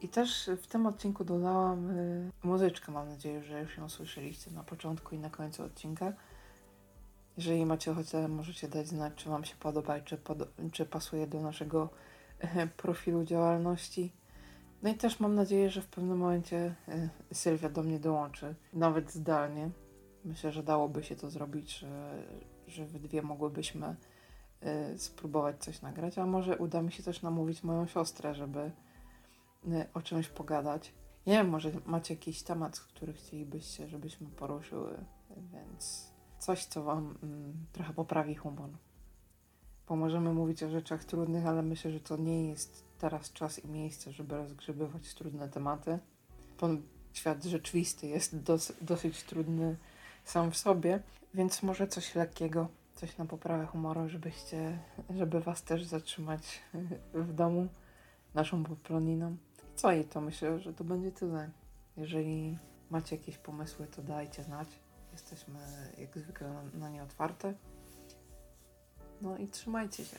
I 0.00 0.08
też 0.08 0.50
w 0.62 0.66
tym 0.66 0.86
odcinku 0.86 1.24
dodałam 1.24 1.90
y, 1.90 2.30
muzyczkę, 2.42 2.92
mam 2.92 3.08
nadzieję, 3.08 3.42
że 3.42 3.60
już 3.60 3.76
ją 3.76 3.88
słyszeliście 3.88 4.50
na 4.50 4.64
początku 4.64 5.14
i 5.14 5.18
na 5.18 5.30
końcu 5.30 5.64
odcinka. 5.64 6.12
Jeżeli 7.36 7.66
macie 7.66 7.90
ochotę, 7.90 8.28
możecie 8.28 8.68
dać 8.68 8.88
znać, 8.88 9.12
czy 9.16 9.28
Wam 9.28 9.44
się 9.44 9.56
podoba 9.56 9.98
i 9.98 10.02
czy, 10.02 10.16
pod, 10.16 10.38
czy 10.72 10.86
pasuje 10.86 11.26
do 11.26 11.40
naszego 11.40 11.90
y, 12.44 12.66
profilu 12.76 13.24
działalności. 13.24 14.12
No 14.82 14.90
i 14.90 14.94
też 14.94 15.20
mam 15.20 15.34
nadzieję, 15.34 15.70
że 15.70 15.82
w 15.82 15.86
pewnym 15.86 16.18
momencie 16.18 16.74
y, 17.30 17.34
Sylwia 17.34 17.68
do 17.68 17.82
mnie 17.82 17.98
dołączy, 17.98 18.54
nawet 18.72 19.12
zdalnie. 19.12 19.70
Myślę, 20.24 20.52
że 20.52 20.62
dałoby 20.62 21.04
się 21.04 21.16
to 21.16 21.30
zrobić, 21.30 21.78
że, 21.78 22.22
że 22.66 22.86
we 22.86 22.98
dwie 22.98 23.22
mogłybyśmy 23.22 23.96
y, 24.94 24.98
spróbować 24.98 25.64
coś 25.64 25.82
nagrać, 25.82 26.18
a 26.18 26.26
może 26.26 26.58
uda 26.58 26.82
mi 26.82 26.92
się 26.92 27.02
też 27.02 27.22
namówić 27.22 27.62
moją 27.62 27.86
siostrę, 27.86 28.34
żeby 28.34 28.70
y, 29.66 29.86
o 29.94 30.02
czymś 30.02 30.28
pogadać. 30.28 30.92
Nie 31.26 31.32
wiem, 31.32 31.48
może 31.48 31.70
macie 31.86 32.14
jakiś 32.14 32.42
temat, 32.42 32.80
który 32.80 33.12
chcielibyście, 33.12 33.88
żebyśmy 33.88 34.26
poruszyły, 34.26 35.04
więc 35.52 36.12
coś, 36.38 36.64
co 36.64 36.82
Wam 36.82 37.18
mm, 37.22 37.66
trochę 37.72 37.92
poprawi 37.92 38.34
humor. 38.34 38.70
Bo 39.88 39.96
możemy 39.96 40.32
mówić 40.32 40.62
o 40.62 40.70
rzeczach 40.70 41.04
trudnych, 41.04 41.46
ale 41.46 41.62
myślę, 41.62 41.90
że 41.90 42.00
to 42.00 42.16
nie 42.16 42.48
jest 42.48 42.84
teraz 42.98 43.32
czas 43.32 43.64
i 43.64 43.68
miejsce, 43.68 44.12
żeby 44.12 44.36
rozgrzebywać 44.36 45.14
trudne 45.14 45.48
tematy. 45.48 45.98
Ten 46.56 46.82
świat 47.12 47.44
rzeczywisty 47.44 48.06
jest 48.06 48.36
dos 48.36 48.72
dosyć 48.80 49.22
trudny 49.22 49.76
sam 50.28 50.50
w 50.50 50.56
sobie, 50.56 51.02
więc 51.34 51.62
może 51.62 51.88
coś 51.88 52.14
lekkiego, 52.14 52.68
coś 52.94 53.18
na 53.18 53.24
poprawę 53.24 53.66
humoru, 53.66 54.08
żebyście, 54.08 54.78
żeby 55.10 55.40
was 55.40 55.62
też 55.62 55.84
zatrzymać 55.84 56.62
w 57.14 57.32
domu 57.32 57.68
naszą 58.34 58.64
poploniną. 58.64 59.36
Co 59.74 59.92
i 59.92 60.04
to 60.04 60.20
myślę, 60.20 60.60
że 60.60 60.74
to 60.74 60.84
będzie 60.84 61.12
tyle. 61.12 61.50
Jeżeli 61.96 62.58
macie 62.90 63.16
jakieś 63.16 63.38
pomysły, 63.38 63.86
to 63.86 64.02
dajcie 64.02 64.44
znać. 64.44 64.68
Jesteśmy 65.12 65.60
jak 65.98 66.18
zwykle 66.18 66.48
na, 66.48 66.62
na 66.74 66.88
nie 66.88 67.02
otwarte. 67.02 67.54
No 69.22 69.36
i 69.36 69.48
trzymajcie 69.48 70.04
się. 70.04 70.16